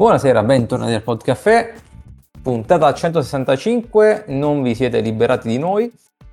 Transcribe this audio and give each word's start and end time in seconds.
Buonasera, 0.00 0.42
bentornati 0.42 0.94
al 0.94 1.02
Podcaffè, 1.02 1.74
puntata 2.40 2.90
165, 2.94 4.24
non 4.28 4.62
vi 4.62 4.74
siete 4.74 5.00
liberati 5.00 5.46
di 5.46 5.58
noi, 5.58 5.92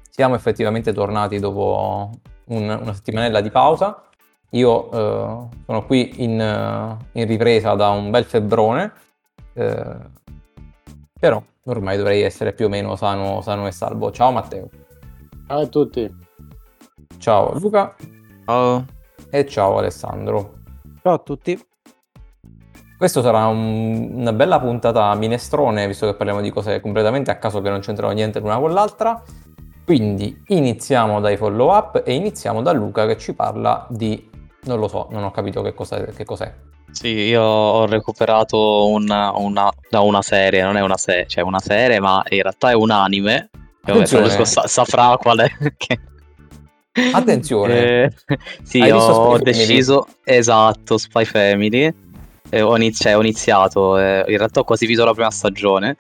siamo 0.10 0.35
effettivamente 0.35 0.93
tornati 0.93 1.37
dopo 1.37 2.11
un, 2.46 2.69
una 2.69 2.93
settimanella 2.93 3.42
di 3.42 3.49
pausa, 3.49 4.03
io 4.51 4.89
eh, 4.89 5.47
sono 5.65 5.85
qui 5.85 6.24
in, 6.24 6.97
in, 7.11 7.28
ripresa 7.28 7.74
da 7.74 7.89
un 7.89 8.10
bel 8.10 8.24
febbrone, 8.24 8.93
eh, 9.51 9.96
però 11.20 11.43
ormai 11.65 11.97
dovrei 11.97 12.21
essere 12.21 12.53
più 12.53 12.67
o 12.67 12.70
meno 12.70 12.96
sano, 12.96 13.42
sano 13.42 13.67
e 13.67 13.74
salvo. 13.74 14.11
Ciao 14.11 14.31
Matteo. 14.31 14.70
Ciao 15.46 15.60
a 15.60 15.67
tutti. 15.67 16.15
Ciao 17.17 17.59
Luca. 17.59 17.93
Ciao. 18.45 18.85
E 19.29 19.45
ciao 19.45 19.77
Alessandro. 19.77 20.53
Ciao 21.02 21.15
a 21.15 21.20
tutti. 21.20 21.61
Questa 22.97 23.21
sarà 23.21 23.45
un, 23.45 24.09
una 24.15 24.33
bella 24.33 24.59
puntata 24.59 25.13
minestrone, 25.13 25.85
visto 25.85 26.07
che 26.07 26.15
parliamo 26.15 26.41
di 26.41 26.49
cose 26.49 26.81
completamente 26.81 27.29
a 27.29 27.38
caso 27.38 27.61
che 27.61 27.69
non 27.69 27.81
c'entrano 27.81 28.11
niente 28.11 28.39
l'una 28.39 28.57
con 28.57 28.73
l'altra. 28.73 29.21
Quindi 29.85 30.43
iniziamo 30.47 31.19
dai 31.19 31.38
follow 31.38 31.71
up 31.71 32.02
e 32.03 32.13
iniziamo 32.15 32.63
da 32.63 32.71
Luca 32.71 33.05
che 33.05 33.17
ci 33.17 33.35
parla 33.35 33.85
di... 33.89 34.29
non 34.63 34.79
lo 34.79 34.88
so, 34.88 35.07
non 35.11 35.23
ho 35.23 35.31
capito 35.31 35.61
che 35.61 35.75
cos'è. 35.75 36.05
Che 36.05 36.25
cos'è. 36.25 36.52
Sì, 36.89 37.09
io 37.09 37.43
ho 37.43 37.85
recuperato 37.85 38.88
una, 38.88 39.31
una, 39.38 39.71
da 39.89 39.99
una 39.99 40.23
serie, 40.23 40.63
non 40.63 40.75
è 40.75 40.81
una 40.81 40.97
serie, 40.97 41.27
cioè 41.27 41.43
una 41.43 41.59
serie, 41.59 41.99
ma 41.99 42.23
in 42.29 42.41
realtà 42.41 42.71
è 42.71 42.73
un 42.73 42.89
anime. 42.89 43.49
Attenzione. 43.83 44.43
Sa, 44.43 44.66
saprà 44.66 45.16
qual 45.17 45.39
è. 45.39 45.49
Che... 45.77 45.99
Attenzione. 47.13 48.03
Eh, 48.03 48.11
sì, 48.63 48.81
ho 48.81 49.38
deciso, 49.38 50.07
esatto, 50.23 50.97
Spy 50.97 51.25
Family 51.25 51.94
eh, 52.50 52.62
ho, 52.62 52.76
inizi- 52.76 53.03
cioè, 53.03 53.17
ho, 53.17 53.22
iniziato, 53.22 53.98
eh, 53.98 54.23
in 54.28 54.38
realtà 54.38 54.62
ho 54.62 54.64
quasi 54.64 54.86
visto 54.86 55.03
la 55.03 55.14
prima 55.14 55.31
stagione. 55.31 55.98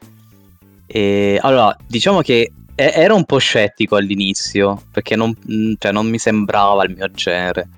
E 0.85 1.39
allora, 1.41 1.75
diciamo 1.85 2.21
che 2.21 2.51
e- 2.75 2.91
ero 2.93 3.15
un 3.15 3.25
po' 3.25 3.39
scettico 3.39 3.95
all'inizio, 3.95 4.83
perché 4.91 5.15
non, 5.15 5.35
mm, 5.51 5.73
cioè, 5.79 5.91
non 5.91 6.07
mi 6.07 6.19
sembrava 6.19 6.83
il 6.85 6.93
mio 6.95 7.09
genere. 7.11 7.69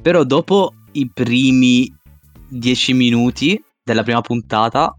Però 0.00 0.24
dopo 0.24 0.74
i 0.92 1.10
primi 1.12 1.92
dieci 2.48 2.92
minuti 2.92 3.62
della 3.82 4.02
prima 4.02 4.20
puntata 4.20 4.94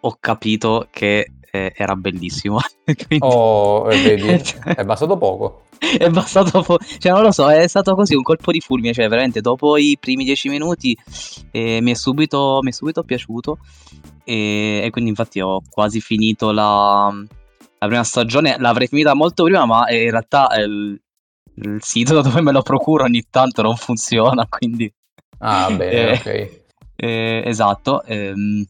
ho 0.00 0.16
capito 0.20 0.88
che 0.90 1.30
eh, 1.50 1.72
era 1.74 1.94
bellissimo. 1.94 2.58
Quindi... 2.84 3.18
Oh, 3.20 3.82
vedi, 3.84 4.28
è 4.64 4.84
bastato 4.84 5.16
poco. 5.16 5.62
è 5.78 6.08
bastato 6.08 6.62
po- 6.62 6.78
cioè 6.98 7.12
non 7.12 7.22
lo 7.22 7.30
so 7.30 7.48
è 7.50 7.66
stato 7.68 7.94
così 7.94 8.14
un 8.14 8.22
colpo 8.22 8.50
di 8.50 8.60
fulmine 8.60 8.92
cioè 8.92 9.08
veramente 9.08 9.40
dopo 9.40 9.76
i 9.76 9.96
primi 9.98 10.24
dieci 10.24 10.48
minuti 10.48 10.96
eh, 11.52 11.80
mi, 11.80 11.92
è 11.92 11.94
subito, 11.94 12.58
mi, 12.62 12.70
è 12.70 12.72
subito, 12.72 13.04
piaciuto 13.04 13.58
e, 14.24 14.80
e, 14.82 14.90
quindi 14.90 15.10
infatti 15.10 15.40
ho 15.40 15.62
quasi 15.70 16.00
finito 16.00 16.50
la, 16.50 17.12
la, 17.78 17.86
prima 17.86 18.02
stagione 18.02 18.56
l'avrei 18.58 18.88
finita 18.88 19.14
molto 19.14 19.44
prima 19.44 19.66
ma 19.66 19.88
in 19.90 20.10
realtà 20.10 20.48
il, 20.56 21.00
il 21.54 21.78
sito 21.80 22.14
da 22.14 22.22
dove 22.22 22.40
me 22.40 22.50
lo 22.50 22.62
procuro 22.62 23.04
ogni 23.04 23.24
tanto 23.30 23.62
non 23.62 23.76
funziona 23.76 24.46
quindi 24.48 24.92
ah 25.38 25.70
bene 25.70 26.10
eh, 26.10 26.12
ok 26.12 26.60
eh, 26.96 27.42
esatto 27.46 28.02
ehm, 28.02 28.66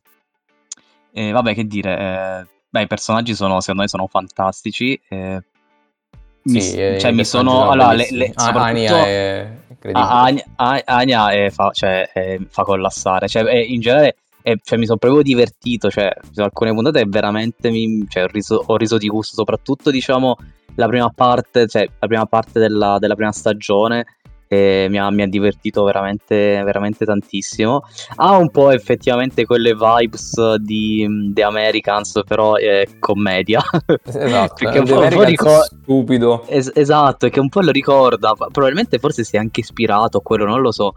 vabbè 1.14 1.54
che 1.54 1.66
dire 1.66 1.98
eh, 1.98 2.57
beh 2.70 2.82
i 2.82 2.86
personaggi 2.86 3.34
sono 3.34 3.60
secondo 3.60 3.82
me 3.82 3.88
sono 3.88 4.06
fantastici 4.06 5.00
eh, 5.08 5.42
mi, 6.42 6.60
sì, 6.60 6.76
cioè, 6.98 7.10
mi 7.12 7.24
sono 7.24 7.70
allora, 7.70 7.92
le, 7.92 8.08
le, 8.10 8.32
ah, 8.34 8.52
Ania 8.52 9.06
è 9.06 9.50
Ania, 9.92 10.44
Ania 10.84 11.30
è 11.30 11.50
fa, 11.50 11.70
cioè, 11.72 12.10
è, 12.12 12.38
fa 12.48 12.62
collassare 12.62 13.28
cioè, 13.28 13.52
in 13.54 13.80
generale 13.80 14.16
è, 14.42 14.54
cioè, 14.62 14.78
mi 14.78 14.86
sono 14.86 14.98
proprio 14.98 15.22
divertito 15.22 15.90
cioè, 15.90 16.12
su 16.30 16.40
alcune 16.40 16.72
puntate 16.72 17.04
veramente 17.06 17.70
mi, 17.70 18.06
cioè, 18.08 18.24
ho, 18.24 18.28
riso, 18.28 18.62
ho 18.64 18.76
riso 18.76 18.96
di 18.96 19.08
gusto 19.08 19.34
soprattutto 19.34 19.90
diciamo 19.90 20.36
la 20.76 20.86
prima 20.86 21.10
parte 21.14 21.66
cioè 21.66 21.88
la 21.98 22.06
prima 22.06 22.26
parte 22.26 22.60
della, 22.60 22.98
della 22.98 23.14
prima 23.14 23.32
stagione 23.32 24.06
e 24.48 24.86
mi 24.88 24.98
ha, 24.98 25.10
mi 25.10 25.22
ha 25.22 25.26
divertito 25.26 25.84
veramente, 25.84 26.62
veramente 26.64 27.04
tantissimo. 27.04 27.82
Ha 28.16 28.36
un 28.36 28.50
po' 28.50 28.70
effettivamente 28.70 29.44
quelle 29.44 29.74
vibes 29.74 30.54
di 30.56 31.06
The 31.32 31.42
Americans, 31.42 32.22
però 32.26 32.54
è 32.54 32.86
commedia. 32.98 33.62
Esatto, 34.04 34.54
perché 34.64 34.78
un 34.78 34.86
po', 34.86 35.00
un 35.00 35.08
po 35.10 35.22
ricor- 35.22 35.64
stupido. 35.64 36.44
Es- 36.46 36.72
esatto, 36.74 37.28
che 37.28 37.40
un 37.40 37.50
po' 37.50 37.60
lo 37.60 37.70
ricorda, 37.70 38.32
probabilmente 38.32 38.98
forse 38.98 39.22
si 39.22 39.36
è 39.36 39.38
anche 39.38 39.60
ispirato 39.60 40.18
a 40.18 40.22
quello, 40.22 40.46
non 40.46 40.62
lo 40.62 40.72
so. 40.72 40.94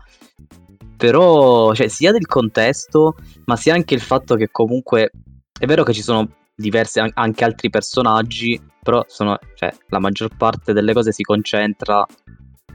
Però, 0.96 1.74
cioè, 1.74 1.88
sia 1.90 2.12
del 2.12 2.28
contesto, 2.28 3.16
ma 3.46 3.58
sia 3.58 3.74
anche 3.74 3.96
il 3.96 4.02
fatto 4.02 4.36
che 4.36 4.50
comunque 4.50 5.12
è 5.60 5.66
vero 5.66 5.84
che 5.84 5.94
ci 5.94 6.02
sono 6.02 6.28
diversi 6.56 7.00
anche 7.00 7.44
altri 7.44 7.70
personaggi, 7.70 8.60
però 8.82 9.04
sono, 9.08 9.38
cioè, 9.56 9.74
la 9.90 10.00
maggior 10.00 10.30
parte 10.38 10.74
delle 10.74 10.94
cose 10.94 11.12
si 11.12 11.24
concentra 11.24 12.06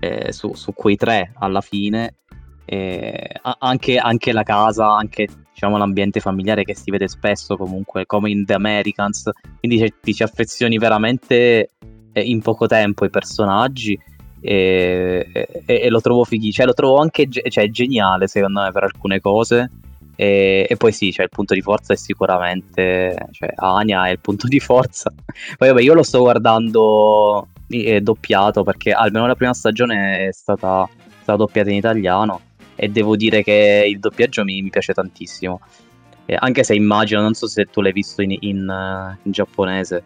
eh, 0.07 0.33
su, 0.33 0.55
su, 0.55 0.73
quei 0.73 0.97
tre 0.97 1.33
alla 1.39 1.61
fine. 1.61 2.17
Eh, 2.65 3.31
anche, 3.59 3.97
anche, 3.97 4.33
la 4.33 4.43
casa, 4.43 4.97
anche 4.97 5.29
diciamo, 5.53 5.79
l'ambiente 5.79 6.21
familiare 6.21 6.65
che 6.65 6.75
si 6.75 6.91
vede 6.91 7.07
spesso 7.07 7.57
comunque 7.57 8.07
come 8.07 8.31
in 8.31 8.45
The 8.45 8.55
Americans, 8.55 9.31
quindi 9.61 9.95
ti 10.01 10.13
ci 10.13 10.23
affezioni 10.25 10.77
veramente 10.77 11.71
eh, 12.13 12.21
in 12.21 12.43
poco 12.43 12.67
tempo 12.67 13.05
ai 13.05 13.11
personaggi 13.11 13.99
e, 14.41 15.29
e, 15.33 15.65
e 15.65 15.89
lo 15.89 16.01
trovo 16.01 16.25
fighi, 16.25 16.53
cioè 16.53 16.67
lo 16.67 16.75
trovo 16.75 16.99
anche 16.99 17.29
cioè, 17.31 17.71
geniale 17.71 18.27
secondo 18.27 18.63
me 18.63 18.73
per 18.73 18.85
alcune 18.85 19.21
cose. 19.21 19.71
E, 20.19 20.67
e, 20.69 20.77
poi 20.77 20.93
sì, 20.93 21.13
cioè, 21.13 21.25
il 21.25 21.31
punto 21.31 21.53
di 21.53 21.61
forza 21.61 21.93
è 21.93 21.97
sicuramente 21.97 23.29
cioè, 23.33 23.53
Anya 23.57 24.07
è 24.07 24.11
il 24.13 24.21
punto 24.21 24.47
di 24.49 24.61
forza. 24.61 25.13
Poi 25.59 25.69
vabbè, 25.69 25.83
io 25.83 25.93
lo 25.93 26.03
sto 26.03 26.21
guardando 26.21 27.49
doppiato 28.01 28.63
perché 28.63 28.93
almeno 28.93 29.27
la 29.27 29.35
prima 29.35 29.55
stagione 29.55 30.29
è 30.29 30.33
stata, 30.33 30.89
stata 31.23 31.39
doppiata 31.39 31.71
in 31.71 31.77
italiano 31.77 32.41
e 32.75 32.89
devo 32.89 33.17
dire 33.17 33.43
che 33.43 33.85
il 33.89 33.99
doppiaggio 33.99 34.45
mi, 34.45 34.63
mi 34.63 34.71
piace 34.71 34.93
tantissimo. 34.93 35.61
Eh, 36.27 36.37
anche 36.39 36.65
se 36.65 36.75
immagino, 36.75 37.21
non 37.21 37.35
so 37.35 37.47
se 37.47 37.67
tu 37.67 37.81
l'hai 37.81 37.93
visto 37.93 38.23
in, 38.23 38.37
in, 38.41 38.69
uh, 38.69 39.17
in 39.23 39.33
giapponese. 39.33 40.03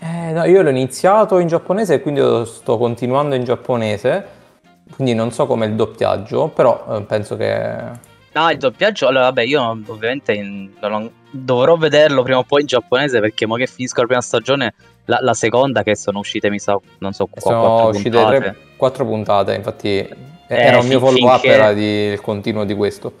Eh, 0.00 0.32
no, 0.32 0.44
io 0.44 0.62
l'ho 0.62 0.70
iniziato 0.70 1.38
in 1.38 1.46
giapponese 1.46 1.94
e 1.94 2.00
quindi 2.02 2.20
sto 2.46 2.78
continuando 2.78 3.34
in 3.34 3.44
giapponese. 3.44 4.38
Quindi 4.94 5.14
non 5.14 5.30
so 5.30 5.46
com'è 5.46 5.66
il 5.66 5.74
doppiaggio, 5.74 6.48
però 6.48 6.96
eh, 6.96 7.02
penso 7.02 7.36
che 7.36 8.08
No, 8.32 8.48
il 8.48 8.58
doppiaggio, 8.58 9.08
allora 9.08 9.24
vabbè, 9.24 9.42
io 9.42 9.60
ovviamente 9.60 10.32
in, 10.32 10.70
dovrò 11.32 11.76
vederlo 11.76 12.22
prima 12.22 12.38
o 12.38 12.44
poi 12.44 12.60
in 12.60 12.68
giapponese 12.68 13.18
perché 13.18 13.44
mo 13.44 13.56
che 13.56 13.66
finisco 13.66 14.00
la 14.00 14.06
prima 14.06 14.22
stagione, 14.22 14.74
la, 15.06 15.18
la 15.20 15.34
seconda 15.34 15.82
che 15.82 15.96
sono 15.96 16.18
uscite, 16.18 16.50
mi 16.50 16.58
sa, 16.58 16.78
non 16.98 17.12
so, 17.12 17.26
qua, 17.26 17.40
sono 17.40 17.88
uscite 17.88 18.10
puntate. 18.10 18.38
Tre, 18.38 18.56
quattro 18.76 19.04
puntate, 19.04 19.54
infatti 19.54 19.88
eh, 19.88 20.08
era 20.46 20.78
un 20.78 20.86
mio 20.86 20.98
follow 20.98 21.28
up, 21.32 21.44
era 21.44 21.72
di, 21.72 21.84
il 21.84 22.20
continuo 22.20 22.64
di 22.64 22.74
questo. 22.74 23.12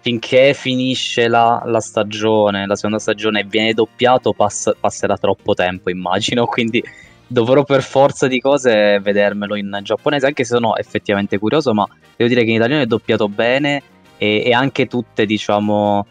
Finché 0.00 0.54
finisce 0.54 1.26
la, 1.26 1.62
la, 1.64 1.80
stagione, 1.80 2.66
la 2.66 2.76
seconda 2.76 2.98
stagione 2.98 3.40
e 3.40 3.44
viene 3.44 3.74
doppiato, 3.74 4.32
pass, 4.32 4.72
passerà 4.78 5.16
troppo 5.16 5.54
tempo, 5.54 5.90
immagino, 5.90 6.46
quindi 6.46 6.82
dovrò 7.26 7.64
per 7.64 7.82
forza 7.82 8.28
di 8.28 8.40
cose 8.40 9.00
vedermelo 9.00 9.56
in 9.56 9.80
giapponese, 9.82 10.26
anche 10.26 10.44
se 10.44 10.54
sono 10.54 10.76
effettivamente 10.76 11.38
curioso, 11.38 11.74
ma 11.74 11.86
devo 12.16 12.28
dire 12.28 12.44
che 12.44 12.50
in 12.50 12.56
italiano 12.56 12.82
è 12.82 12.86
doppiato 12.86 13.28
bene 13.28 13.82
e, 14.16 14.44
e 14.46 14.52
anche 14.52 14.86
tutte, 14.86 15.26
diciamo, 15.26 16.06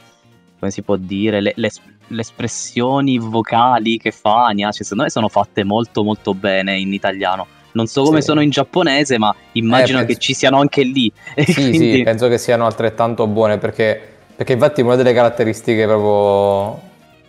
come 0.59 0.71
si 0.71 0.81
può 0.81 0.97
dire, 0.97 1.39
le, 1.39 1.53
le, 1.55 1.69
le 2.07 2.21
espressioni 2.21 3.17
vocali 3.17 3.97
che 3.97 4.11
fa 4.11 4.45
Anya, 4.45 4.71
cioè, 4.71 4.83
secondo 4.83 5.03
me 5.03 5.09
sono 5.09 5.29
fatte 5.29 5.63
molto 5.63 6.03
molto 6.03 6.33
bene 6.33 6.77
in 6.77 6.93
italiano. 6.93 7.47
Non 7.73 7.87
so 7.87 8.03
come 8.03 8.21
sì. 8.21 8.27
sono 8.27 8.41
in 8.41 8.49
giapponese, 8.49 9.17
ma 9.17 9.35
immagino 9.53 9.99
eh, 9.99 10.05
penso... 10.05 10.19
che 10.19 10.25
ci 10.25 10.33
siano 10.33 10.59
anche 10.59 10.83
lì. 10.83 11.11
Sì, 11.35 11.53
quindi... 11.53 11.91
sì, 11.93 12.03
penso 12.03 12.27
che 12.27 12.37
siano 12.37 12.65
altrettanto 12.65 13.27
buone 13.27 13.57
perché, 13.57 13.99
perché 14.35 14.53
infatti 14.53 14.81
una 14.81 14.95
delle 14.95 15.13
caratteristiche 15.13 15.85
proprio 15.85 16.81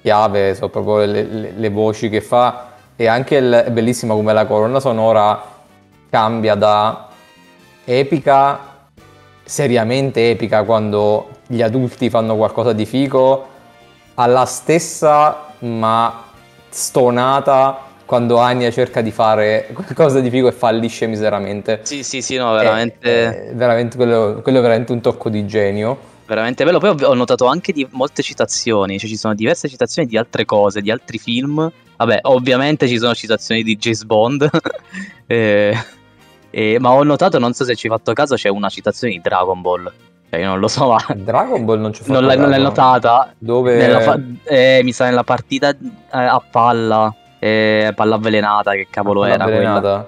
chiave 0.02 0.54
sono 0.54 0.68
proprio 0.68 1.04
le, 1.04 1.22
le, 1.24 1.52
le 1.56 1.68
voci 1.70 2.08
che 2.08 2.20
fa 2.20 2.74
e 2.94 3.06
anche 3.06 3.36
il, 3.36 3.50
è 3.66 3.70
bellissima 3.70 4.14
come 4.14 4.32
la 4.32 4.46
colonna 4.46 4.78
sonora 4.78 5.54
cambia 6.08 6.54
da 6.54 7.08
epica 7.84 8.74
seriamente 9.46 10.30
epica 10.30 10.64
quando 10.64 11.28
gli 11.46 11.62
adulti 11.62 12.10
fanno 12.10 12.36
qualcosa 12.36 12.72
di 12.72 12.84
figo, 12.84 13.46
alla 14.16 14.44
stessa 14.44 15.54
ma 15.60 16.24
stonata 16.68 17.84
quando 18.04 18.38
Anya 18.38 18.70
cerca 18.70 19.00
di 19.00 19.10
fare 19.10 19.68
qualcosa 19.72 20.20
di 20.20 20.30
figo 20.30 20.48
e 20.48 20.52
fallisce 20.52 21.06
miseramente. 21.06 21.80
Sì, 21.82 22.02
sì, 22.02 22.22
sì, 22.22 22.36
no, 22.36 22.52
veramente. 22.52 23.00
È, 23.00 23.48
è 23.48 23.54
veramente 23.54 23.96
quello, 23.96 24.40
quello, 24.42 24.58
è 24.58 24.62
veramente 24.62 24.92
un 24.92 25.00
tocco 25.00 25.28
di 25.28 25.44
genio. 25.46 26.14
Veramente 26.26 26.64
bello. 26.64 26.78
Poi 26.78 26.96
ho 27.02 27.14
notato 27.14 27.46
anche 27.46 27.72
di 27.72 27.86
molte 27.90 28.22
citazioni, 28.22 28.98
cioè 28.98 29.08
ci 29.08 29.16
sono 29.16 29.34
diverse 29.34 29.68
citazioni 29.68 30.06
di 30.08 30.16
altre 30.16 30.44
cose, 30.44 30.80
di 30.80 30.90
altri 30.90 31.18
film. 31.18 31.70
Vabbè, 31.96 32.20
ovviamente 32.22 32.86
ci 32.86 32.98
sono 32.98 33.14
citazioni 33.14 33.64
di 33.64 33.76
James 33.76 34.04
Bond. 34.04 34.48
eh, 35.26 35.76
eh, 36.50 36.78
ma 36.78 36.92
ho 36.92 37.02
notato, 37.02 37.38
non 37.38 37.54
so 37.54 37.64
se 37.64 37.74
ci 37.74 37.86
hai 37.86 37.92
fatto 37.92 38.12
caso, 38.12 38.36
c'è 38.36 38.48
una 38.48 38.68
citazione 38.68 39.14
di 39.14 39.20
Dragon 39.20 39.60
Ball. 39.60 39.92
Cioè, 40.36 40.44
io 40.44 40.48
non 40.50 40.60
lo 40.60 40.68
so, 40.68 40.88
ma... 40.90 40.98
Dragon 41.16 41.64
Ball 41.64 41.80
non 41.80 41.92
ci 41.92 42.02
fatto 42.02 42.12
Non 42.12 42.24
l'hai, 42.24 42.36
non 42.36 42.50
l'hai 42.50 42.62
notata? 42.62 43.32
Dove... 43.38 43.76
Nella 43.76 44.00
fa- 44.00 44.20
eh, 44.44 44.80
mi 44.84 44.92
sa 44.92 45.06
nella 45.06 45.24
partita 45.24 45.70
eh, 45.70 45.76
a 46.10 46.42
palla, 46.50 47.12
eh, 47.38 47.92
palla 47.94 48.16
avvelenata, 48.16 48.72
che 48.72 48.86
cavolo 48.90 49.20
Quella 49.20 49.34
era 49.34 49.44
quella? 49.44 49.58
avvelenata? 49.58 49.96
Non 49.96 50.06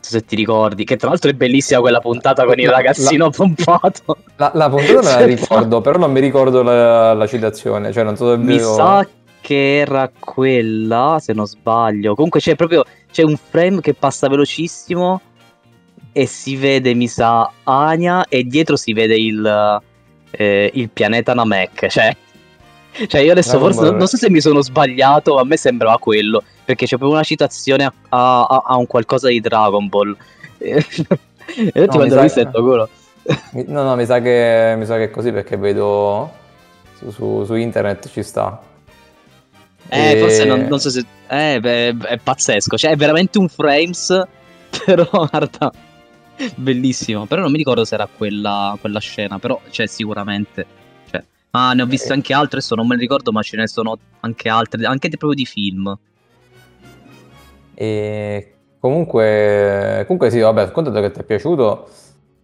so 0.00 0.10
se 0.10 0.24
ti 0.24 0.36
ricordi, 0.36 0.84
che 0.84 0.96
tra 0.96 1.08
l'altro 1.08 1.30
è 1.30 1.34
bellissima 1.34 1.80
quella 1.80 1.98
puntata 1.98 2.44
con 2.44 2.56
il 2.60 2.66
La- 2.66 2.76
ragazzino 2.76 3.30
pompato. 3.34 4.18
La, 4.36 4.52
la 4.54 4.68
puntata 4.68 5.02
me 5.02 5.20
la 5.20 5.24
ricordo, 5.24 5.80
però 5.80 5.98
non 5.98 6.12
mi 6.12 6.20
ricordo 6.20 6.62
la, 6.62 7.12
la 7.12 7.26
citazione. 7.26 7.92
Cioè, 7.92 8.04
non 8.04 8.16
so 8.16 8.30
se 8.30 8.36
Mi 8.36 8.60
sa 8.60 9.04
che 9.40 9.78
era 9.78 10.08
quella, 10.16 11.18
se 11.20 11.32
non 11.32 11.46
sbaglio. 11.46 12.14
Comunque 12.14 12.38
c'è 12.38 12.54
proprio 12.54 12.84
c'è 13.10 13.24
un 13.24 13.36
frame 13.36 13.80
che 13.80 13.94
passa 13.94 14.28
velocissimo 14.28 15.20
e 16.18 16.24
si 16.24 16.56
vede, 16.56 16.94
mi 16.94 17.08
sa, 17.08 17.50
Anya 17.64 18.24
e 18.26 18.42
dietro 18.44 18.76
si 18.76 18.94
vede 18.94 19.16
il, 19.16 19.82
eh, 20.30 20.70
il 20.72 20.88
pianeta 20.88 21.34
Namek. 21.34 21.88
Cioè, 21.88 22.16
cioè 23.06 23.20
io 23.20 23.32
adesso 23.32 23.50
Dragon 23.58 23.72
forse 23.72 23.90
non, 23.90 23.98
non 23.98 24.06
so 24.06 24.16
se 24.16 24.30
mi 24.30 24.40
sono 24.40 24.62
sbagliato, 24.62 25.34
ma 25.34 25.42
a 25.42 25.44
me 25.44 25.58
sembrava 25.58 25.98
quello. 25.98 26.42
Perché 26.64 26.86
c'è 26.86 26.96
proprio 26.96 27.18
una 27.18 27.22
citazione 27.22 27.84
a, 27.84 27.92
a- 28.08 28.62
a- 28.64 28.76
un 28.76 28.86
qualcosa 28.86 29.28
di 29.28 29.40
Dragon 29.40 29.88
Ball. 29.88 30.16
E 30.56 30.82
io 31.74 31.86
quando 31.86 32.08
sa 32.08 32.14
l'ho 32.14 32.22
visto 32.22 32.50
quello. 32.50 32.88
Mi- 33.52 33.64
No, 33.66 33.82
no, 33.82 33.94
mi 33.94 34.06
sa 34.06 34.20
che, 34.20 34.74
mi 34.78 34.86
sa 34.86 34.96
che 34.96 35.04
è 35.04 35.10
così 35.10 35.32
perché 35.32 35.58
vedo 35.58 36.32
su, 36.96 37.10
su- 37.10 37.44
su 37.44 37.54
internet 37.56 38.08
ci 38.08 38.22
sta. 38.22 38.58
Eh, 39.90 40.12
E- 40.12 40.18
forse 40.18 40.46
non, 40.46 40.60
non 40.62 40.80
so 40.80 40.88
se. 40.88 41.04
Eh, 41.28 41.60
beh, 41.60 41.94
è 42.06 42.16
pazzesco. 42.16 42.78
Cioè, 42.78 42.92
è 42.92 42.96
veramente 42.96 43.36
un 43.36 43.48
frames. 43.50 44.18
Però, 44.84 45.08
guarda, 45.10 45.70
bellissimo. 46.56 47.26
Però 47.26 47.40
non 47.42 47.50
mi 47.50 47.58
ricordo 47.58 47.84
se 47.84 47.94
era 47.94 48.06
quella, 48.06 48.76
quella 48.80 49.00
scena. 49.00 49.38
Però, 49.38 49.60
cioè, 49.70 49.86
sicuramente. 49.86 50.66
Cioè, 51.10 51.22
ma 51.50 51.72
ne 51.72 51.82
ho 51.82 51.86
viste 51.86 52.08
Eh. 52.08 52.12
anche 52.14 52.32
altre. 52.34 52.58
Adesso 52.58 52.74
non 52.74 52.86
me 52.86 52.94
ne 52.94 53.00
ricordo, 53.00 53.32
ma 53.32 53.42
ce 53.42 53.56
ne 53.56 53.66
sono 53.66 53.98
anche 54.20 54.48
altre. 54.48 54.84
Anche 54.86 55.08
proprio 55.08 55.34
di 55.34 55.46
film. 55.46 55.96
E 57.74 58.54
comunque, 58.78 60.04
comunque 60.06 60.30
sì, 60.30 60.40
vabbè, 60.40 60.70
contento 60.70 61.00
che 61.00 61.10
ti 61.10 61.20
è 61.20 61.24
piaciuto. 61.24 61.88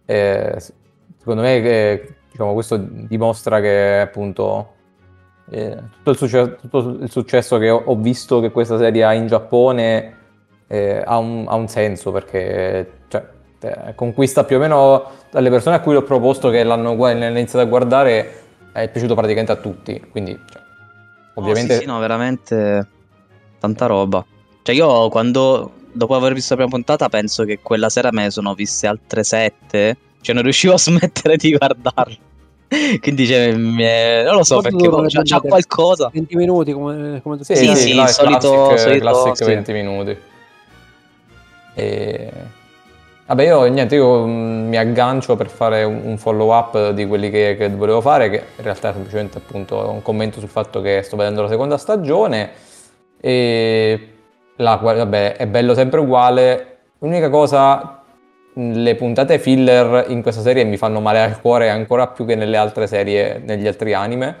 Eh, 0.05 0.55
secondo 1.17 1.41
me 1.41 1.55
eh, 1.55 2.15
diciamo, 2.29 2.53
questo 2.53 2.77
dimostra 2.77 3.61
che 3.61 3.99
appunto 4.01 4.73
eh, 5.49 5.77
tutto, 5.97 6.09
il 6.11 6.17
succe- 6.17 6.57
tutto 6.59 6.97
il 7.01 7.09
successo 7.09 7.57
che 7.57 7.69
ho, 7.69 7.81
ho 7.85 7.95
visto 7.95 8.41
che 8.41 8.51
questa 8.51 8.77
serie 8.77 9.03
ha 9.03 9.13
in 9.13 9.27
Giappone 9.27 10.17
eh, 10.67 11.01
ha, 11.05 11.17
un, 11.17 11.45
ha 11.47 11.55
un 11.55 11.67
senso 11.67 12.11
perché 12.11 13.02
conquista 13.95 14.43
più 14.43 14.57
o 14.57 14.59
meno 14.59 15.11
dalle 15.31 15.49
persone 15.49 15.75
a 15.75 15.79
cui 15.79 15.93
l'ho 15.93 16.03
proposto 16.03 16.49
che 16.49 16.63
l'hanno, 16.63 16.95
l'hanno 16.95 17.25
iniziato 17.25 17.59
a 17.65 17.69
guardare 17.69 18.41
è 18.71 18.89
piaciuto 18.89 19.13
praticamente 19.15 19.51
a 19.51 19.55
tutti. 19.57 19.99
Quindi 20.11 20.37
cioè, 20.51 20.61
ovviamente 21.35 21.73
Oh, 21.73 21.75
sì, 21.77 21.81
sì, 21.83 21.87
no, 21.87 21.99
veramente. 21.99 22.87
Tanta 23.59 23.85
roba. 23.85 24.25
Cioè, 24.61 24.75
io 24.75 25.09
quando. 25.09 25.71
Dopo 25.95 26.15
aver 26.15 26.33
visto 26.33 26.55
la 26.55 26.61
prima 26.61 26.71
puntata, 26.75 27.07
penso 27.07 27.43
che 27.43 27.59
quella 27.61 27.87
sera 27.87 28.09
me 28.11 28.23
ne 28.23 28.31
sono 28.31 28.55
viste 28.55 28.87
altre 28.87 29.23
sette. 29.23 29.95
Cioè, 30.21 30.33
non 30.33 30.43
riuscivo 30.43 30.73
a 30.73 30.77
smettere 30.79 31.35
di 31.37 31.55
guardarla. 31.55 32.15
Quindi, 32.99 33.27
cioè, 33.27 33.49
è- 33.49 34.23
non 34.23 34.35
lo 34.37 34.43
so 34.43 34.59
Quanto 34.59 34.77
perché 34.89 34.89
c'ha, 34.89 35.21
c'ha 35.21 35.39
puntate? 35.39 35.47
qualcosa. 35.49 36.09
20 36.11 36.35
minuti 36.35 36.71
come, 36.73 37.19
come 37.21 37.37
tu 37.37 37.43
Sì, 37.43 37.55
Sì, 37.55 37.67
sì, 37.67 37.75
sì, 37.75 37.95
no, 37.95 38.03
è 38.05 38.07
solito- 38.07 38.49
classic, 38.69 38.79
solito- 38.79 38.99
classic 39.05 39.35
sì. 39.37 39.43
20 39.43 39.71
minuti. 39.73 40.17
E... 41.75 42.31
Vabbè, 43.33 43.47
io 43.47 43.65
niente, 43.65 43.95
io 43.95 44.27
mm, 44.27 44.67
mi 44.67 44.77
aggancio 44.77 45.35
per 45.35 45.49
fare 45.49 45.83
un, 45.83 46.19
follow 46.19 46.53
up 46.53 46.91
di 46.91 47.07
quelli 47.07 47.31
che, 47.31 47.55
che 47.57 47.67
volevo 47.67 47.99
fare, 47.99 48.29
che 48.29 48.35
in 48.57 48.63
realtà 48.63 48.89
è 48.89 48.93
semplicemente 48.93 49.39
appunto 49.39 49.89
un 49.89 50.03
commento 50.03 50.39
sul 50.39 50.49
fatto 50.49 50.81
che 50.81 51.01
sto 51.01 51.15
vedendo 51.15 51.41
la 51.41 51.47
seconda 51.47 51.77
stagione 51.79 52.51
e 53.19 54.09
la, 54.57 54.75
vabbè, 54.75 55.37
è 55.37 55.47
bello 55.47 55.73
sempre 55.73 55.99
uguale. 56.01 56.77
L'unica 56.99 57.31
cosa, 57.31 58.03
mh, 58.53 58.73
le 58.73 58.93
puntate 58.93 59.39
filler 59.39 60.05
in 60.09 60.21
questa 60.21 60.41
serie 60.41 60.63
mi 60.63 60.77
fanno 60.77 60.99
male 60.99 61.19
al 61.19 61.41
cuore 61.41 61.71
ancora 61.71 62.05
più 62.09 62.25
che 62.25 62.35
nelle 62.35 62.57
altre 62.57 62.85
serie, 62.85 63.41
negli 63.43 63.65
altri 63.65 63.93
anime, 63.93 64.35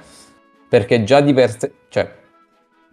perché 0.69 1.03
già 1.03 1.19
di 1.19 1.33
per 1.33 1.49
sé, 1.49 1.73
cioè, 1.89 2.07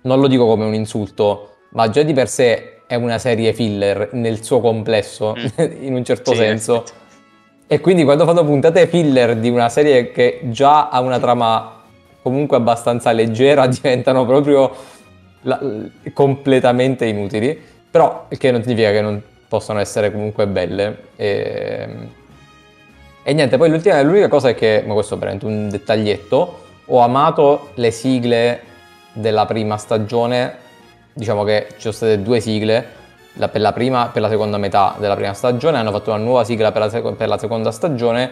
non 0.04 0.18
lo 0.18 0.28
dico 0.28 0.46
come 0.46 0.64
un 0.64 0.72
insulto, 0.72 1.56
ma 1.72 1.90
già 1.90 2.02
di 2.02 2.14
per 2.14 2.28
sé 2.28 2.79
è 2.90 2.96
una 2.96 3.18
serie 3.18 3.52
filler 3.52 4.08
nel 4.14 4.42
suo 4.42 4.58
complesso, 4.58 5.36
in 5.80 5.94
un 5.94 6.04
certo 6.04 6.32
Sì, 6.32 6.38
senso. 6.38 6.74
effetti. 6.74 6.92
E 7.68 7.78
quindi 7.78 8.02
quando 8.02 8.24
fanno 8.24 8.44
puntate 8.44 8.88
filler 8.88 9.36
di 9.36 9.48
una 9.48 9.68
serie 9.68 10.10
che 10.10 10.40
già 10.46 10.88
ha 10.88 10.98
una 10.98 11.20
trama 11.20 11.82
comunque 12.20 12.56
abbastanza 12.56 13.12
leggera, 13.12 13.68
diventano 13.70 14.26
proprio 14.26 14.74
la- 15.42 15.60
completamente 16.12 17.06
inutili. 17.06 17.56
Però 17.88 18.26
il 18.28 18.38
che 18.38 18.50
non 18.50 18.60
significa 18.62 18.90
che 18.90 19.00
non 19.00 19.22
possano 19.46 19.78
essere 19.78 20.10
comunque 20.10 20.48
belle. 20.48 20.96
E, 21.14 21.88
e 23.22 23.32
niente, 23.32 23.56
poi 23.56 23.70
l'ultima, 23.70 24.02
l'unica 24.02 24.26
cosa 24.26 24.48
è 24.48 24.56
che, 24.56 24.82
ma 24.84 24.94
questo 24.94 25.14
è 25.14 25.18
veramente 25.18 25.46
un 25.46 25.68
dettaglietto, 25.68 26.62
ho 26.86 26.98
amato 26.98 27.70
le 27.74 27.92
sigle 27.92 28.62
della 29.12 29.46
prima 29.46 29.76
stagione, 29.76 30.68
diciamo 31.20 31.44
che 31.44 31.66
ci 31.74 31.80
sono 31.82 31.92
state 31.92 32.22
due 32.22 32.40
sigle, 32.40 32.86
la- 33.34 33.48
per 33.48 33.60
la 33.60 33.72
prima 33.74 34.06
per 34.08 34.22
la 34.22 34.28
seconda 34.30 34.56
metà 34.56 34.96
della 34.98 35.14
prima 35.14 35.34
stagione, 35.34 35.76
hanno 35.76 35.92
fatto 35.92 36.10
una 36.10 36.18
nuova 36.18 36.44
sigla 36.44 36.72
per 36.72 36.80
la, 36.80 36.88
seco- 36.88 37.12
per 37.12 37.28
la 37.28 37.36
seconda 37.38 37.70
stagione. 37.70 38.30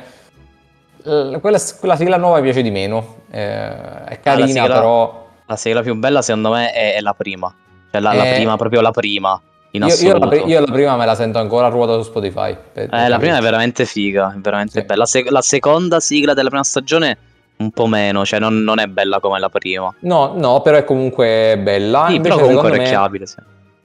L- 1.02 1.36
Quella, 1.36 1.58
quella 1.78 1.96
sigla 1.96 2.16
nuova 2.16 2.36
mi 2.38 2.42
piace 2.44 2.62
di 2.62 2.70
meno, 2.70 3.16
eh, 3.30 4.04
è 4.06 4.20
carina 4.20 4.46
sigla- 4.46 4.66
però... 4.66 5.26
La 5.46 5.56
sigla 5.56 5.82
più 5.82 5.94
bella, 5.94 6.20
secondo 6.22 6.50
me, 6.50 6.72
è, 6.72 6.94
è 6.96 7.00
la 7.00 7.14
prima. 7.14 7.54
Cioè, 7.90 8.00
la, 8.00 8.12
la 8.12 8.24
Eh, 8.26 8.34
prima, 8.34 8.56
proprio 8.56 8.80
la 8.80 8.90
prima. 8.90 9.40
In 9.72 9.82
Io, 9.82 9.94
io 9.94 10.18
la, 10.18 10.34
io 10.34 10.60
la 10.60 10.72
prima 10.72 10.96
me 10.96 11.04
la 11.06 11.14
sento 11.14 11.38
ancora 11.38 11.66
a 11.66 11.70
ruota 11.70 11.92
su 11.94 12.02
Spotify. 12.04 12.54
per- 12.72 12.88
per 12.88 12.98
Eh, 12.98 13.08
la 13.08 13.18
prima 13.18 13.36
è 13.36 13.40
veramente 13.40 13.84
figa, 13.84 14.32
è 14.34 14.38
veramente 14.38 14.80
Sì. 14.80 14.86
bella. 14.86 15.00
La, 15.00 15.06
sec- 15.06 15.30
la 15.30 15.42
seconda 15.42 16.00
sigla 16.00 16.32
della 16.34 16.48
prima 16.48 16.64
stagione 16.64 17.16
un 17.58 17.70
po' 17.70 17.86
meno, 17.86 18.24
cioè 18.24 18.38
non, 18.38 18.62
non 18.62 18.78
è 18.78 18.86
bella 18.86 19.20
come 19.20 19.38
la 19.38 19.48
prima. 19.48 19.92
No, 20.00 20.32
no, 20.36 20.60
però 20.62 20.76
è 20.76 20.84
comunque 20.84 21.58
bella. 21.60 22.06
sì, 22.08 22.16
Invece, 22.16 22.34
però 22.34 22.46
comunque 22.46 22.62
secondo 22.62 22.76
me- 22.76 22.82
orecchiabile. 22.82 23.26
Sì. 23.26 23.36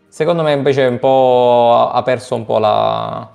Secondo 0.08 0.44
me 0.44 0.52
invece 0.54 0.86
un 0.86 1.00
po' 1.00 1.90
ha 1.92 2.04
perso 2.04 2.36
un 2.36 2.46
po' 2.46 2.60
la, 2.60 3.28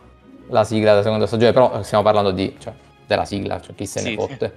la 0.51 0.65
sigla 0.65 0.91
della 0.91 1.03
seconda 1.03 1.27
stagione, 1.27 1.53
però 1.53 1.83
stiamo 1.83 2.05
parlando 2.05 2.31
di, 2.31 2.55
cioè, 2.59 2.73
della 3.07 3.25
sigla, 3.25 3.61
cioè 3.61 3.75
chi 3.75 3.85
se 3.87 4.01
ne 4.03 4.09
Sì, 4.11 4.15
fotte. 4.15 4.57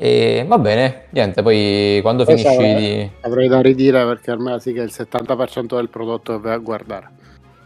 E 0.00 0.44
va 0.46 0.58
bene, 0.58 1.06
niente, 1.10 1.42
poi 1.42 1.98
quando 2.02 2.24
Poi 2.24 2.36
finisci 2.36 2.54
sarà- 2.56 2.78
di... 2.78 3.10
Avrei 3.22 3.48
da 3.48 3.60
ridire 3.60 4.04
perché 4.06 4.30
ormai 4.30 4.60
sì 4.60 4.72
che 4.72 4.80
il 4.80 4.92
70% 4.92 5.76
del 5.76 5.88
prodotto 5.88 6.34
che 6.34 6.40
vai 6.40 6.54
a 6.54 6.58
guardare. 6.58 7.10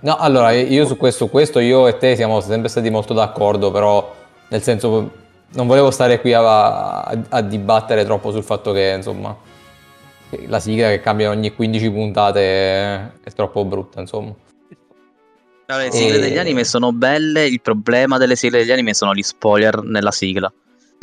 No, 0.00 0.16
allora 0.16 0.50
io 0.50 0.84
su 0.86 0.96
questo, 0.96 1.28
questo 1.28 1.58
io 1.58 1.86
e 1.86 1.96
te 1.96 2.16
siamo 2.16 2.40
sempre 2.40 2.68
stati 2.68 2.90
molto 2.90 3.14
d'accordo, 3.14 3.70
però 3.70 4.14
nel 4.48 4.62
senso 4.62 5.10
non 5.54 5.66
volevo 5.66 5.90
stare 5.90 6.20
qui 6.20 6.32
a, 6.32 7.02
a- 7.02 7.18
a 7.28 7.40
dibattere 7.42 8.04
troppo 8.04 8.30
sul 8.30 8.42
fatto 8.42 8.72
che 8.72 8.94
insomma 8.96 9.36
che 10.30 10.44
la 10.46 10.60
sigla 10.60 10.88
che 10.88 11.00
cambia 11.00 11.28
ogni 11.28 11.52
15 11.54 11.90
puntate 11.90 12.40
è, 12.40 13.10
è 13.22 13.30
troppo 13.32 13.64
brutta, 13.64 14.00
insomma. 14.00 14.32
le 15.66 15.90
sigle 15.90 16.16
E- 16.16 16.18
degli 16.20 16.38
anime 16.38 16.64
sono 16.64 16.92
belle, 16.92 17.46
il 17.46 17.60
problema 17.60 18.16
delle 18.16 18.34
sigle 18.36 18.58
degli 18.58 18.72
anime 18.72 18.94
sono 18.94 19.14
gli 19.14 19.22
spoiler 19.22 19.82
nella 19.82 20.10
sigla. 20.10 20.50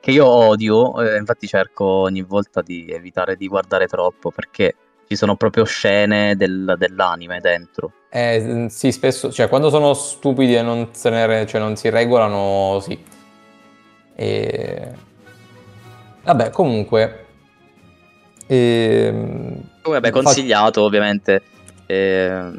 che 0.00 0.10
io 0.10 0.26
odio, 0.26 1.00
eh, 1.00 1.16
infatti 1.16 1.46
cerco 1.46 1.84
ogni 1.84 2.22
volta 2.22 2.60
di 2.60 2.86
evitare 2.88 3.34
di 3.36 3.48
guardare 3.48 3.86
troppo 3.86 4.30
perché 4.30 4.74
ci 5.08 5.16
sono 5.16 5.36
proprio 5.36 5.64
scene 5.64 6.36
del- 6.36 6.74
dell'anime 6.78 7.40
dentro. 7.40 7.92
Eh, 8.10 8.66
sì, 8.70 8.92
spesso, 8.92 9.32
cioè 9.32 9.48
quando 9.48 9.70
sono 9.70 9.94
stupidi 9.94 10.54
e 10.54 10.62
non, 10.62 10.88
se 10.92 11.10
ne 11.10 11.46
cioè, 11.46 11.60
non 11.60 11.76
si 11.76 11.88
regolano, 11.88 12.78
sì. 12.80 13.14
E... 14.16 14.92
Vabbè, 16.24 16.50
comunque... 16.50 17.26
ehm, 18.46 19.60
Vabbè, 19.82 20.10
fa- 20.10 20.10
consigliato 20.10 20.82
ovviamente. 20.82 21.42
Eh, 21.86 22.50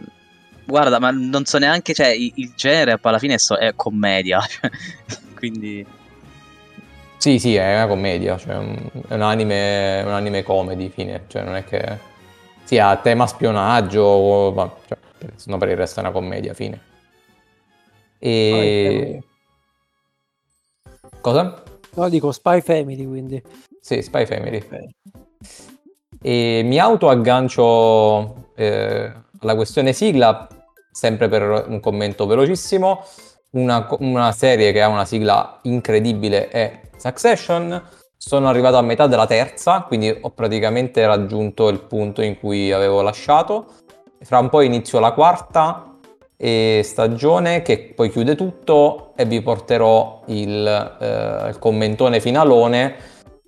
guarda, 0.65 0.99
ma 0.99 1.09
non 1.11 1.45
so 1.45 1.57
neanche, 1.57 1.93
cioè, 1.93 2.07
il, 2.07 2.53
genere 2.55 2.99
alla 3.01 3.19
fine 3.19 3.35
è, 3.59 3.73
commedia. 3.75 4.39
cioè, 4.47 4.69
Quindi, 5.35 5.85
Sì, 7.17 7.39
sì, 7.39 7.55
è 7.55 7.75
una 7.75 7.87
commedia, 7.87 8.37
cioè 8.37 8.53
è 8.53 9.13
un 9.15 9.21
anime, 9.21 10.03
un 10.05 10.11
anime 10.11 10.43
comedy, 10.43 10.89
fine, 10.89 11.23
cioè 11.27 11.43
non 11.43 11.55
è 11.55 11.63
che... 11.63 12.15
Sì, 12.63 12.77
ha 12.77 12.95
tema 12.97 13.25
spionaggio, 13.27 14.51
ma, 14.53 14.71
cioè, 14.87 14.97
no 15.45 15.57
per 15.57 15.69
il 15.69 15.77
resto 15.77 15.99
è 15.99 16.03
una 16.03 16.11
commedia, 16.11 16.53
fine. 16.53 16.79
E... 18.19 19.23
Cosa? 21.27 21.62
No, 21.96 22.07
dico 22.07 22.31
Spy 22.31 22.62
Family, 22.62 23.05
quindi. 23.05 23.43
Sì, 23.81 24.01
Spy 24.01 24.25
Family. 24.25 24.65
E 26.22 26.62
mi 26.63 26.79
autoaggancio 26.79 28.51
eh, 28.55 29.12
alla 29.41 29.55
questione 29.55 29.91
sigla, 29.91 30.48
sempre 30.89 31.27
per 31.27 31.65
un 31.67 31.81
commento 31.81 32.27
velocissimo. 32.27 33.03
una, 33.51 33.86
una 34.00 34.31
serie 34.31 34.72
che 34.72 34.81
ha 34.81 34.88
una 34.88 35.03
sigla 35.03 35.60
incredibile 35.63 36.48
è 36.48 36.79
Succession. 36.96 37.84
Sono 38.15 38.48
arrivato 38.48 38.77
a 38.77 38.81
metà 38.81 39.07
della 39.07 39.27
terza, 39.27 39.81
quindi 39.81 40.17
ho 40.22 40.29
praticamente 40.29 41.05
raggiunto 41.05 41.67
il 41.67 41.81
punto 41.81 42.22
in 42.22 42.39
cui 42.39 42.72
avevo 42.72 43.01
lasciato. 43.01 43.65
Fra 44.22 44.39
un 44.39 44.48
po' 44.48 44.62
inizio 44.62 45.00
la 45.00 45.12
quarta 45.12 45.96
e 46.39 46.82
stagione 46.84 47.63
che 47.63 47.94
poi 47.96 48.12
chiude 48.12 48.36
tutto 48.36 49.13
e 49.15 49.25
vi 49.25 49.41
porterò 49.41 50.22
il, 50.27 50.98
eh, 51.00 51.50
il 51.50 51.58
commentone 51.58 52.20
finalone, 52.20 52.96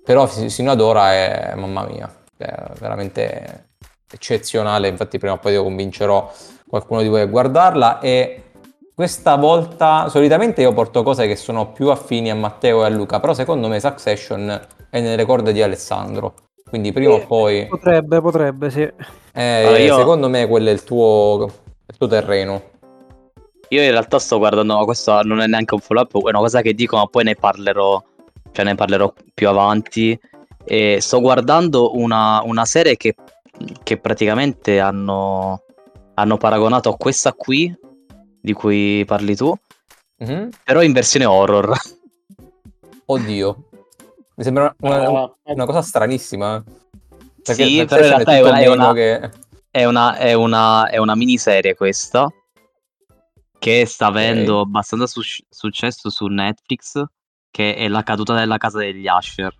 però 0.04 0.26
sino 0.26 0.72
ad 0.72 0.80
ora 0.80 1.12
è, 1.12 1.54
mamma 1.54 1.86
mia, 1.86 2.12
è 2.36 2.52
veramente 2.80 3.68
eccezionale, 4.12 4.88
infatti 4.88 5.18
prima 5.18 5.34
o 5.34 5.38
poi 5.38 5.52
io 5.52 5.62
convincerò 5.62 6.32
qualcuno 6.66 7.00
di 7.02 7.08
voi 7.08 7.20
a 7.20 7.26
guardarla 7.26 8.00
e 8.00 8.42
questa 8.92 9.36
volta 9.36 10.08
solitamente 10.08 10.60
io 10.60 10.72
porto 10.72 11.04
cose 11.04 11.28
che 11.28 11.36
sono 11.36 11.70
più 11.70 11.90
affini 11.90 12.28
a 12.28 12.34
Matteo 12.34 12.82
e 12.82 12.86
a 12.86 12.88
Luca, 12.88 13.20
però 13.20 13.32
secondo 13.34 13.68
me 13.68 13.78
Succession 13.78 14.60
è 14.90 15.00
nelle 15.00 15.24
corde 15.24 15.52
di 15.52 15.62
Alessandro, 15.62 16.34
quindi 16.68 16.92
prima 16.92 17.14
o 17.14 17.20
poi 17.24 17.66
Potrebbe, 17.68 18.20
potrebbe, 18.20 18.68
sì. 18.68 18.82
eh, 18.82 19.64
Allora, 19.64 19.78
io- 19.78 19.96
secondo 19.96 20.28
me 20.28 20.48
quello 20.48 20.70
è 20.70 20.72
il 20.72 20.82
tuo, 20.82 21.44
il 21.86 21.96
tuo 21.96 22.08
terreno. 22.08 22.78
Io 23.72 23.82
in 23.82 23.90
realtà 23.90 24.18
sto 24.18 24.38
guardando, 24.38 24.76
ma 24.76 24.84
questo 24.84 25.22
non 25.22 25.40
è 25.40 25.46
neanche 25.46 25.74
un 25.74 25.80
follow 25.80 26.02
up, 26.04 26.12
è 26.12 26.28
una 26.28 26.38
cosa 26.40 26.60
che 26.60 26.74
dico, 26.74 26.96
ma 26.96 27.06
poi 27.06 27.24
ne 27.24 27.34
parlerò, 27.36 28.02
cioè 28.52 28.64
ne 28.64 28.74
parlerò 28.74 29.12
più 29.32 29.48
avanti. 29.48 30.18
E 30.64 30.98
sto 31.00 31.20
guardando 31.20 31.96
una, 31.96 32.42
una 32.44 32.64
serie 32.64 32.96
che, 32.96 33.14
che 33.82 33.96
praticamente 33.98 34.80
hanno, 34.80 35.62
hanno 36.14 36.36
paragonato 36.36 36.90
a 36.90 36.96
questa 36.96 37.32
qui, 37.32 37.72
di 38.40 38.52
cui 38.52 39.04
parli 39.06 39.36
tu, 39.36 39.54
Mhm. 40.18 40.48
però 40.64 40.82
in 40.82 40.92
versione 40.92 41.24
horror. 41.24 41.74
Oddio, 43.06 43.64
mi 44.36 44.44
sembra 44.44 44.74
una, 44.80 44.96
Ah, 45.06 45.32
una 45.44 45.64
cosa 45.64 45.82
stranissima. 45.82 46.56
eh. 46.56 46.62
Sì, 47.42 47.52
Succession 47.54 47.86
però 47.86 48.02
in 48.02 48.08
realtà 48.10 48.32
è 48.32 48.62
è 48.64 48.66
una- 48.68 48.92
che... 48.92 49.30
È 49.72 49.84
una, 49.84 50.16
è 50.16 50.32
una, 50.34 50.88
è 50.88 50.96
una 50.98 51.14
miniserie 51.14 51.74
questa, 51.76 52.28
che 53.60 53.84
sta 53.86 54.06
avendo 54.06 54.60
abbastanza 54.60 55.06
su- 55.06 55.20
successo 55.48 56.10
su 56.10 56.26
Netflix, 56.26 57.00
che 57.50 57.76
è 57.76 57.86
La 57.88 58.02
caduta 58.02 58.34
della 58.34 58.56
casa 58.56 58.78
degli 58.78 59.06
Asher. 59.06 59.54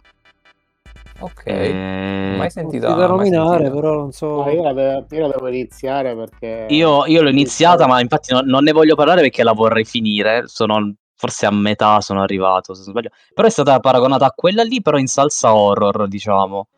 Ok, 1.21 1.43
Eh, 1.45 2.35
mai 2.39 2.51
sentita. 2.51 2.95
da 2.95 3.07
nominare, 3.07 3.65
sentita. 3.65 3.75
però 3.75 3.95
non 3.97 4.11
so. 4.13 4.43
no, 4.43 4.51
io, 4.51 4.63
la 4.63 4.73
devo, 4.73 5.07
io 5.11 5.21
la 5.21 5.29
devo 5.29 5.49
iniziare 5.49 6.17
perché... 6.17 6.67
Io, 6.71 7.05
io 7.05 7.21
l'ho 7.21 7.29
iniziata, 7.29 7.87
ma 7.87 8.01
infatti 8.01 8.33
non, 8.33 8.47
non 8.47 8.65
ne 8.65 8.73
voglio 8.73 8.95
parlare 8.95 9.21
perché 9.21 9.43
la 9.43 9.53
vorrei 9.53 9.85
finire. 9.85 10.45
Sono 10.47 10.95
forse 11.15 11.45
a 11.45 11.51
metà 11.51 12.01
sono 12.01 12.23
arrivato, 12.23 12.73
se 12.73 12.81
non 12.85 12.93
sbaglio. 12.93 13.11
Però 13.35 13.47
è 13.47 13.51
stata 13.51 13.79
paragonata 13.81 14.25
a 14.25 14.33
quella 14.35 14.63
lì, 14.63 14.81
però 14.81 14.97
in 14.97 15.09
salsa 15.09 15.55
horror, 15.55 16.09
diciamo. 16.09 16.69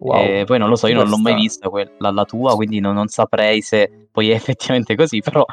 Wow. 0.00 0.20
E 0.20 0.44
poi 0.44 0.58
non 0.58 0.68
lo 0.68 0.74
so, 0.74 0.88
io 0.88 0.96
non 0.96 1.08
l'ho 1.08 1.16
mai 1.18 1.34
vista 1.34 1.68
quella, 1.68 2.10
la 2.10 2.24
tua, 2.24 2.56
quindi 2.56 2.80
non, 2.80 2.94
non 2.94 3.06
saprei 3.06 3.62
se 3.62 4.08
poi 4.10 4.30
è 4.30 4.34
effettivamente 4.34 4.96
così, 4.96 5.20
però... 5.20 5.44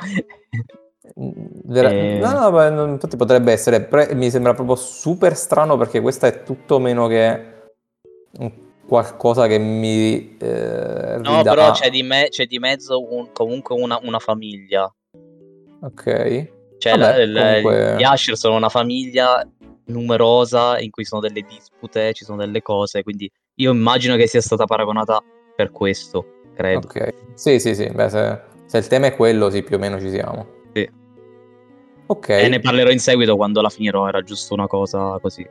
Mm, 1.20 1.32
vera- 1.66 1.90
Eh. 1.90 2.18
No, 2.20 2.50
no, 2.50 2.70
non- 2.70 2.90
infatti 2.92 3.18
potrebbe 3.18 3.52
essere, 3.52 3.82
però 3.82 4.06
mi 4.16 4.30
sembra 4.30 4.54
proprio 4.54 4.76
super 4.76 5.36
strano 5.36 5.76
perché 5.78 6.00
questa 6.02 6.28
è 6.28 6.44
tutto 6.44 6.80
meno 6.80 7.08
che 7.08 7.52
qualcosa 8.86 9.48
che 9.48 9.58
mi 9.58 10.38
eh, 10.38 11.18
No, 11.22 11.42
però 11.44 11.72
c'è 11.72 11.90
di, 11.90 12.04
me- 12.04 12.28
c'è 12.30 12.46
di 12.46 12.60
mezzo 12.60 13.02
un- 13.02 13.32
comunque 13.32 13.76
una, 13.80 14.00
una 14.04 14.20
famiglia. 14.20 14.92
Ok. 15.82 16.48
Cioè, 16.78 16.98
Vabbè, 16.98 17.26
la- 17.26 17.26
la- 17.26 17.42
comunque- 17.62 17.96
gli 17.98 18.04
Asher 18.04 18.38
sono 18.38 18.56
una 18.56 18.70
famiglia 18.70 19.46
numerosa 19.86 20.80
in 20.80 20.90
cui 20.90 21.06
sono 21.06 21.22
delle 21.22 21.42
dispute, 21.42 22.14
ci 22.14 22.24
sono 22.24 22.38
delle 22.38 22.62
cose, 22.62 23.04
quindi 23.04 23.30
io 23.56 23.72
immagino 23.72 24.16
che 24.16 24.28
sia 24.28 24.42
stata 24.42 24.66
paragonata 24.66 25.22
per 25.56 25.72
questo, 25.72 26.26
credo. 26.56 26.88
Ok. 26.88 27.14
Sì, 27.36 27.60
sì, 27.60 27.76
sì, 27.76 27.90
beh, 27.90 28.10
se, 28.10 28.40
se 28.66 28.78
il 28.78 28.88
tema 28.88 29.08
è 29.08 29.16
quello, 29.16 29.50
sì, 29.50 29.64
più 29.64 29.76
o 29.76 29.80
meno 29.80 30.00
ci 30.00 30.10
siamo. 30.10 30.62
Sì. 30.74 30.90
Ok. 32.08 32.30
E 32.30 32.48
ne 32.50 32.60
parlerò 32.60 32.90
in 32.90 33.00
seguito 33.00 33.36
quando 33.36 33.62
la 33.62 33.70
finirò, 33.70 34.08
era 34.08 34.22
giusto 34.22 34.54
una 34.54 34.68
cosa 34.68 35.18
così. 35.22 35.48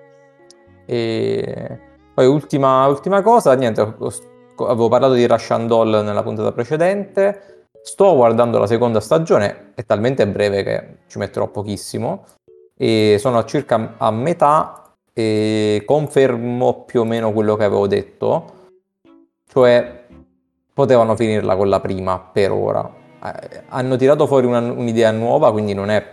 E 0.84 1.80
poi 2.14 2.26
ultima, 2.26 2.86
ultima 2.86 3.22
cosa, 3.22 3.54
niente, 3.54 3.80
avevo 3.80 4.88
parlato 4.88 5.14
di 5.14 5.26
Rush 5.26 5.50
and 5.52 5.68
Doll 5.68 6.02
nella 6.04 6.22
puntata 6.22 6.52
precedente, 6.52 7.68
sto 7.82 8.14
guardando 8.14 8.58
la 8.58 8.66
seconda 8.66 9.00
stagione, 9.00 9.72
è 9.74 9.84
talmente 9.84 10.26
breve 10.26 10.62
che 10.62 10.96
ci 11.08 11.18
metterò 11.18 11.48
pochissimo 11.48 12.26
e 12.76 13.16
sono 13.18 13.38
a 13.38 13.44
circa 13.44 13.94
a 13.96 14.10
metà 14.10 14.94
e 15.12 15.82
confermo 15.84 16.84
più 16.84 17.00
o 17.00 17.04
meno 17.04 17.32
quello 17.32 17.56
che 17.56 17.64
avevo 17.64 17.86
detto, 17.86 18.70
cioè 19.48 20.04
potevano 20.72 21.16
finirla 21.16 21.56
con 21.56 21.68
la 21.68 21.80
prima 21.80 22.18
per 22.18 22.52
ora. 22.52 23.00
Eh, 23.24 23.62
hanno 23.68 23.96
tirato 23.96 24.26
fuori 24.26 24.46
una- 24.46 24.58
un'idea 24.58 25.10
nuova, 25.12 25.52
quindi 25.52 25.74
non 25.74 25.90
è, 25.90 26.04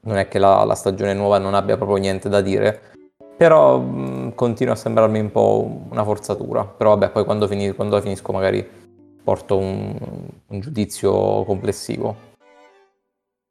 non 0.00 0.16
è 0.16 0.28
che 0.28 0.38
la, 0.38 0.64
la 0.64 0.74
stagione 0.74 1.14
nuova 1.14 1.38
non 1.38 1.54
abbia 1.54 1.76
proprio 1.76 1.96
niente 1.98 2.28
da 2.28 2.40
dire. 2.40 2.92
Però 3.36 3.78
mh, 3.78 4.34
continua 4.34 4.74
a 4.74 4.76
sembrarmi 4.76 5.18
un 5.18 5.30
po' 5.30 5.82
una 5.90 6.04
forzatura. 6.04 6.64
Però 6.64 6.90
vabbè, 6.90 7.10
poi 7.10 7.24
quando, 7.24 7.46
fini- 7.46 7.72
quando 7.72 7.96
la 7.96 8.02
finisco 8.02 8.32
magari 8.32 8.66
porto 9.22 9.56
un, 9.56 9.96
un 10.48 10.60
giudizio 10.60 11.44
complessivo. 11.44 12.32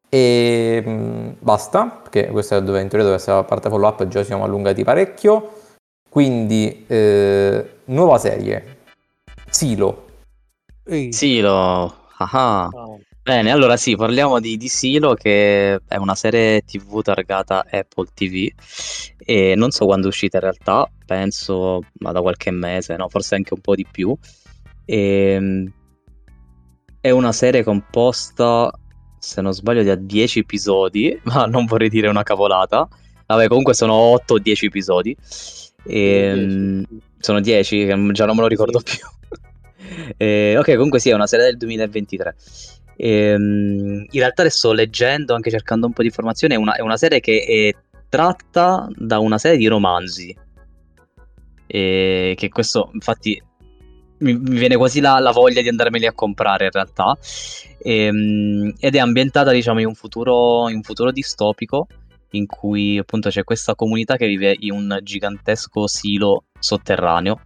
E 0.10 0.84
mh, 0.86 1.38
basta, 1.40 1.88
perché 1.88 2.28
questa 2.28 2.58
è 2.58 2.62
dove 2.62 2.82
in 2.82 2.88
teoria 2.88 3.08
dove 3.08 3.18
essere 3.20 3.38
la 3.38 3.44
parte 3.44 3.70
follow 3.70 3.90
up 3.90 4.08
già 4.08 4.24
siamo 4.24 4.44
allungati 4.44 4.84
parecchio. 4.84 5.62
Quindi, 6.10 6.86
eh, 6.88 7.78
nuova 7.86 8.18
serie. 8.20 8.82
Silo. 9.50 10.06
Ehi, 10.86 11.12
Silo, 11.12 12.03
ah. 12.32 12.64
Ah, 12.64 12.70
Bene, 13.24 13.52
allora 13.52 13.78
sì, 13.78 13.96
parliamo 13.96 14.42
di, 14.42 14.58
di 14.58 14.68
Silo 14.68 15.14
che 15.14 15.80
è 15.88 15.96
una 15.96 16.14
serie 16.14 16.62
TV 16.62 17.02
targata 17.02 17.66
Apple 17.70 18.08
TV 18.14 18.50
e 19.18 19.54
non 19.56 19.72
so 19.72 19.86
quando 19.86 20.08
è 20.08 20.10
uscita 20.10 20.38
in 20.38 20.44
realtà, 20.44 20.90
penso 21.06 21.80
ma 22.00 22.12
da 22.12 22.22
qualche 22.22 22.52
mese, 22.52 22.98
no? 22.98 23.08
forse 23.08 23.36
anche 23.36 23.54
un 23.54 23.62
po' 23.62 23.76
di 23.76 23.86
più. 23.90 24.14
E, 24.84 25.72
è 27.00 27.10
una 27.10 27.32
serie 27.32 27.64
composta, 27.64 28.72
se 29.20 29.42
non 29.42 29.54
sbaglio, 29.54 29.84
da 29.84 29.96
10 29.96 30.40
episodi, 30.40 31.20
ma 31.24 31.46
non 31.46 31.66
vorrei 31.66 31.90
dire 31.90 32.08
una 32.08 32.24
cavolata. 32.24 32.88
Vabbè, 33.26 33.48
comunque 33.48 33.74
sono 33.74 33.94
8 33.94 34.34
o 34.34 34.40
10 34.40 34.66
episodi. 34.66 35.16
E, 35.86 36.34
Dieci. 36.34 37.02
sono 37.20 37.40
10, 37.40 37.86
che 37.86 38.12
già 38.12 38.26
non 38.26 38.36
me 38.36 38.42
lo 38.42 38.48
ricordo 38.48 38.82
più. 38.82 39.00
Eh, 40.18 40.58
ok, 40.58 40.74
comunque 40.76 41.00
sì, 41.00 41.10
è 41.10 41.14
una 41.14 41.28
serie 41.28 41.46
del 41.46 41.58
2023. 41.58 42.36
Ehm, 42.96 44.06
in 44.10 44.20
realtà 44.20 44.42
adesso 44.42 44.72
leggendo, 44.72 45.34
anche 45.34 45.50
cercando 45.50 45.88
un 45.88 45.94
po' 45.94 46.02
di 46.02 46.08
informazioni, 46.08 46.54
è 46.54 46.58
una, 46.58 46.76
è 46.76 46.82
una 46.82 46.98
serie 46.98 47.20
che 47.20 47.44
è 47.46 47.98
tratta 48.10 48.88
da 48.96 49.20
una 49.20 49.38
serie 49.38 49.58
di 49.58 49.68
romanzi. 49.68 50.36
E 51.66 52.34
che 52.38 52.50
questo, 52.50 52.90
infatti, 52.94 53.42
mi, 54.20 54.38
mi 54.38 54.58
viene 54.58 54.76
quasi 54.78 55.00
la, 55.00 55.20
la 55.20 55.32
voglia 55.32 55.62
di 55.62 55.70
andarmeli 55.70 56.06
a 56.06 56.14
comprare 56.14 56.66
in 56.66 56.72
realtà. 56.72 57.18
Ehm, 57.80 58.74
ed 58.80 58.96
è 58.96 59.00
ambientata, 59.00 59.52
diciamo, 59.52 59.80
in 59.80 59.88
un 59.88 59.96
futuro, 59.96 60.70
in 60.70 60.76
un 60.78 60.84
futuro 60.84 61.12
distopico 61.12 61.88
in 62.34 62.48
cui 62.48 62.98
appunto 62.98 63.30
c'è 63.30 63.44
questa 63.44 63.76
comunità 63.76 64.16
che 64.16 64.26
vive 64.28 64.56
in 64.58 64.72
un 64.72 65.00
gigantesco 65.02 65.88
silo 65.88 66.46
sotterraneo. 66.60 67.42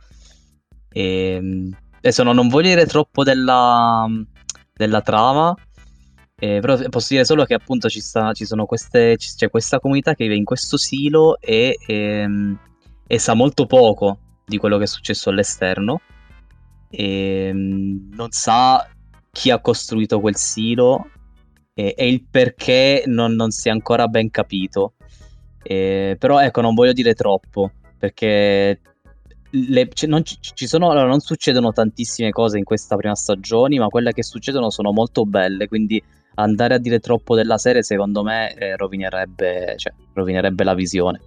E, 0.89 1.72
adesso 1.98 2.24
no, 2.24 2.34
non 2.34 2.48
voglio 2.48 2.70
dire 2.70 2.86
troppo 2.86 3.24
della, 3.24 4.08
della 4.74 5.01
trama, 5.01 5.56
eh, 6.39 6.60
però 6.60 6.77
posso 6.89 7.08
dire 7.10 7.25
solo 7.25 7.46
che 7.46 7.56
appunto 7.56 7.89
ci, 7.89 8.00
sta, 8.00 8.32
ci 8.34 8.46
sono 8.46 8.66
queste, 8.66 9.16
c'è 9.18 9.50
questa 9.50 9.80
comunità 9.80 10.13
che 10.13 10.24
vive 10.25 10.36
in 10.36 10.44
questo 10.44 10.77
silo 10.77 11.39
e, 11.39 11.77
ehm, 11.86 12.60
e 13.08 13.20
sa 13.20 13.34
molto 13.34 13.66
poco 13.66 14.20
di 14.46 14.58
quello 14.58 14.77
che 14.77 14.84
è 14.84 14.88
successo 14.88 15.30
all'esterno. 15.30 16.01
E, 16.89 17.51
mm, 17.51 18.13
non 18.13 18.32
sa 18.32 18.88
chi 19.32 19.50
ha 19.50 19.60
costruito 19.60 20.20
quel 20.20 20.36
silo 20.36 21.10
e, 21.74 21.94
e 21.98 22.08
il 22.08 22.24
perché 22.30 23.04
non, 23.08 23.34
non 23.34 23.51
si 23.51 23.70
è 23.70 23.72
ancora 23.72 24.08
ben 24.08 24.30
capito. 24.30 24.94
Eh, 25.63 26.16
però 26.20 26.39
ecco, 26.39 26.62
non 26.62 26.75
voglio 26.75 26.94
dire 26.94 27.13
troppo 27.13 27.72
perché 27.98 28.80
le- 29.51 29.88
c- 29.89 30.04
non, 30.04 30.24
ci- 30.24 30.38
ci 30.39 30.68
sono, 30.68 30.89
allora, 30.92 31.08
non 31.08 31.20
succedono 31.20 31.72
tantissime 31.72 32.32
cose 32.32 32.58
in 32.58 32.63
questa 32.63 32.96
prima 32.96 33.16
stagione, 33.16 33.77
ma 33.80 33.88
quelle 33.88 34.13
che 34.13 34.24
succedono 34.24 34.70
sono 34.70 34.92
molto 34.92 35.25
belle. 35.25 35.68
Quindi 35.68 36.01
andare 36.36 36.75
a 36.75 36.77
dire 36.77 37.00
troppo 37.00 37.36
della 37.36 37.58
serie, 37.58 37.84
secondo 37.84 38.24
me, 38.24 38.54
eh, 38.56 38.75
rovinerebbe, 38.75 39.75
cioè, 39.77 39.94
rovinerebbe 40.13 40.63
la 40.63 40.74
visione. 40.74 41.22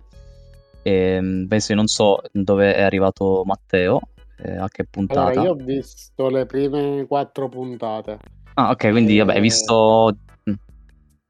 Ehm, 0.83 1.47
penso, 1.49 1.75
non 1.75 1.87
so 1.87 2.21
dove 2.33 2.75
è 2.75 2.83
arrivato 2.83 3.43
Matteo, 3.45 4.01
eh, 4.43 4.57
a 4.57 4.69
che 4.69 4.85
puntata. 4.85 5.29
Allora, 5.31 5.43
io 5.43 5.51
ho 5.53 5.55
visto 5.55 6.29
le 6.29 6.47
prime 6.47 7.05
quattro 7.07 7.49
puntate. 7.49 8.19
Ah, 8.55 8.71
ok, 8.71 8.91
quindi 8.91 9.19
vabbè, 9.19 9.33
hai 9.33 9.39
Eh, 9.39 9.41
visto. 9.43 10.17
mm, 10.49 10.55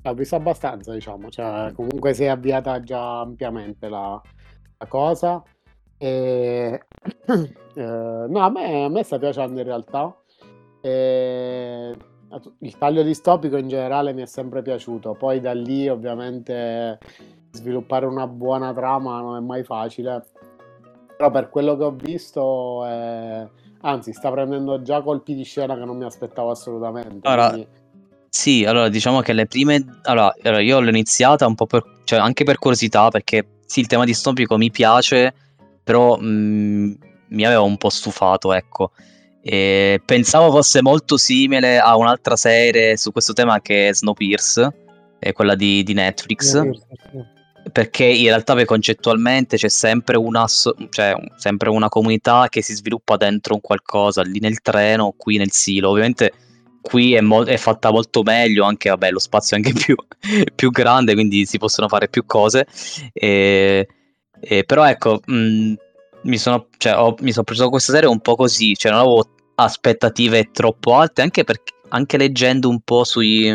L'ho 0.03 0.15
visto 0.15 0.37
abbastanza, 0.37 0.93
diciamo, 0.95 1.31
cioè 1.31 1.73
comunque 1.75 2.15
si 2.15 2.25
è 2.25 2.29
avviata 2.29 2.81
già 2.81 3.21
ampiamente 3.21 3.89
la, 3.89 4.21
la 4.79 4.87
cosa. 4.87 5.43
E... 6.03 6.81
eh, 7.75 7.83
no, 7.83 8.41
a 8.41 8.51
me, 8.51 8.85
a 8.85 8.89
me 8.89 9.03
sta 9.03 9.19
piacendo 9.19 9.61
in 9.61 9.67
realtà. 9.67 10.17
E... 10.81 11.95
Il 12.61 12.79
taglio 12.79 13.03
distopico 13.03 13.57
in 13.57 13.69
generale 13.69 14.13
mi 14.13 14.23
è 14.23 14.27
sempre 14.27 14.63
piaciuto, 14.63 15.15
poi 15.15 15.41
da 15.41 15.53
lì 15.53 15.89
ovviamente 15.89 16.99
sviluppare 17.51 18.07
una 18.07 18.29
buona 18.29 18.73
trama 18.73 19.21
non 19.21 19.37
è 19.37 19.41
mai 19.41 19.65
facile, 19.65 20.25
però 21.17 21.33
per 21.33 21.51
quello 21.51 21.77
che 21.77 21.83
ho 21.83 21.91
visto, 21.91 22.85
è... 22.87 23.47
anzi 23.81 24.13
sta 24.13 24.31
prendendo 24.31 24.81
già 24.81 25.03
colpi 25.03 25.35
di 25.35 25.43
scena 25.43 25.77
che 25.77 25.85
non 25.85 25.97
mi 25.97 26.05
aspettavo 26.05 26.51
assolutamente. 26.51 27.29
Allora, 27.29 27.49
quindi... 27.49 27.69
Sì, 28.29 28.65
allora 28.65 28.89
diciamo 28.89 29.21
che 29.21 29.33
le 29.33 29.47
prime... 29.47 29.85
Allora, 30.05 30.33
allora, 30.43 30.63
io 30.63 30.79
l'ho 30.79 30.89
iniziata 30.89 31.49
un 31.49 31.57
po' 31.57 31.67
per... 31.67 31.83
cioè 32.05 32.21
anche 32.21 32.45
per 32.45 32.59
curiosità, 32.59 33.09
perché 33.09 33.59
sì, 33.67 33.81
il 33.81 33.89
tema 33.89 34.05
distopico 34.05 34.57
mi 34.57 34.71
piace, 34.71 35.35
però 35.83 36.17
mh, 36.17 36.99
mi 37.29 37.45
aveva 37.45 37.63
un 37.63 37.77
po' 37.77 37.91
stufato, 37.91 38.53
ecco. 38.53 38.93
E 39.43 40.01
pensavo 40.05 40.51
fosse 40.51 40.83
molto 40.83 41.17
simile 41.17 41.79
a 41.79 41.97
un'altra 41.97 42.37
serie 42.37 42.97
su 42.97 43.11
questo 43.11 43.33
tema 43.33 43.61
che 43.61 43.89
è 43.89 43.95
Snowpiercer, 43.95 44.73
è 45.19 45.33
quella 45.33 45.55
di, 45.55 45.83
di 45.83 45.95
Netflix, 45.95 46.61
perché 47.73 48.05
in 48.05 48.27
realtà 48.27 48.55
poi 48.55 48.65
concettualmente 48.65 49.57
c'è 49.57 49.69
sempre 49.69 50.17
una, 50.17 50.47
cioè, 50.47 51.15
sempre 51.37 51.71
una 51.71 51.89
comunità 51.89 52.47
che 52.49 52.63
si 52.63 52.75
sviluppa 52.75 53.17
dentro 53.17 53.55
un 53.55 53.61
qualcosa, 53.61 54.23
lì 54.23 54.41
nel 54.41 54.61
treno, 54.61 55.15
qui 55.17 55.37
nel 55.37 55.53
silo. 55.53 55.91
Ovviamente 55.91 56.33
qui 56.81 57.15
è, 57.15 57.21
mo- 57.21 57.45
è 57.45 57.57
fatta 57.57 57.91
molto 57.91 58.23
meglio, 58.23 58.65
anche 58.65 58.89
vabbè, 58.91 59.11
lo 59.11 59.19
spazio 59.19 59.57
è 59.57 59.61
anche 59.61 59.73
più, 59.79 59.95
più 60.55 60.71
grande, 60.71 61.15
quindi 61.15 61.47
si 61.47 61.59
possono 61.59 61.89
fare 61.89 62.09
più 62.09 62.27
cose. 62.27 62.67
E, 63.13 63.89
e 64.41 64.65
però 64.65 64.89
ecco, 64.89 65.21
mh, 65.25 65.75
mi 66.23 66.39
sono, 66.39 66.69
cioè, 66.77 66.97
ho, 66.97 67.15
mi 67.21 67.33
sono 67.33 67.45
preso 67.45 67.69
questa 67.69 67.93
serie 67.93 68.09
un 68.09 68.21
po' 68.21 68.37
così, 68.37 68.75
cioè 68.75 68.91
non 68.91 69.01
avevo 69.01 69.25
aspettative 69.55 70.51
troppo 70.53 70.97
alte, 70.97 71.23
anche, 71.23 71.45
perché, 71.45 71.75
anche 71.89 72.17
leggendo 72.17 72.69
un 72.69 72.81
po' 72.81 73.05
sui... 73.05 73.47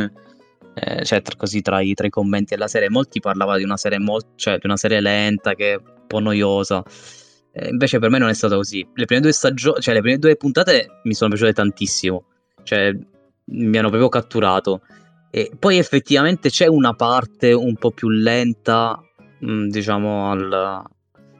Eh, 0.77 1.05
cioè, 1.05 1.21
tra, 1.21 1.35
così 1.37 1.61
tra 1.61 1.79
i, 1.79 1.93
tra 1.93 2.05
i, 2.05 2.09
commenti 2.09 2.53
della 2.53 2.67
serie, 2.67 2.89
molti 2.89 3.21
parlavano 3.21 3.57
di 3.57 3.63
una 3.63 3.77
serie, 3.77 3.97
molto, 3.97 4.31
cioè, 4.35 4.57
di 4.57 4.65
una 4.65 4.77
serie 4.77 4.99
lenta, 4.99 5.53
che 5.55 5.73
è 5.73 5.75
un 5.75 6.05
po' 6.07 6.19
noiosa. 6.19 6.83
Eh, 7.53 7.69
invece 7.69 7.99
per 7.99 8.09
me 8.09 8.17
non 8.17 8.29
è 8.29 8.33
stato 8.33 8.57
così. 8.57 8.85
Le 8.93 9.05
prime 9.05 9.21
due 9.21 9.31
stagioni, 9.31 9.79
cioè 9.79 9.93
le 9.93 10.01
prime 10.01 10.17
due 10.17 10.35
puntate 10.35 10.99
mi 11.03 11.13
sono 11.13 11.29
piaciute 11.29 11.53
tantissimo. 11.53 12.25
Cioè, 12.63 12.91
mi 13.45 13.77
hanno 13.77 13.87
proprio 13.87 14.09
catturato. 14.09 14.81
E 15.31 15.51
poi 15.57 15.77
effettivamente 15.77 16.49
c'è 16.49 16.67
una 16.67 16.93
parte 16.93 17.53
un 17.53 17.75
po' 17.75 17.91
più 17.91 18.09
lenta, 18.09 19.01
mm, 19.43 19.67
diciamo, 19.69 20.29
al, 20.29 20.47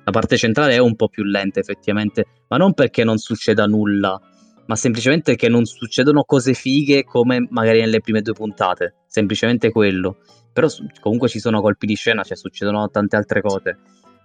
la 0.05 0.11
parte 0.11 0.37
centrale 0.37 0.73
è 0.73 0.77
un 0.79 0.95
po' 0.95 1.07
più 1.07 1.23
lenta 1.23 1.59
effettivamente, 1.59 2.25
ma 2.47 2.57
non 2.57 2.73
perché 2.73 3.03
non 3.03 3.17
succeda 3.17 3.65
nulla, 3.65 4.19
ma 4.67 4.75
semplicemente 4.75 5.31
perché 5.31 5.49
non 5.49 5.65
succedono 5.65 6.23
cose 6.23 6.53
fighe 6.53 7.03
come 7.03 7.47
magari 7.49 7.79
nelle 7.79 7.99
prime 7.99 8.21
due 8.21 8.33
puntate, 8.33 8.95
semplicemente 9.07 9.71
quello. 9.71 10.17
Però 10.53 10.67
comunque 11.01 11.27
ci 11.27 11.39
sono 11.39 11.61
colpi 11.61 11.85
di 11.85 11.95
scena, 11.95 12.23
cioè 12.23 12.37
succedono 12.37 12.89
tante 12.89 13.15
altre 13.15 13.41
cose. 13.41 13.77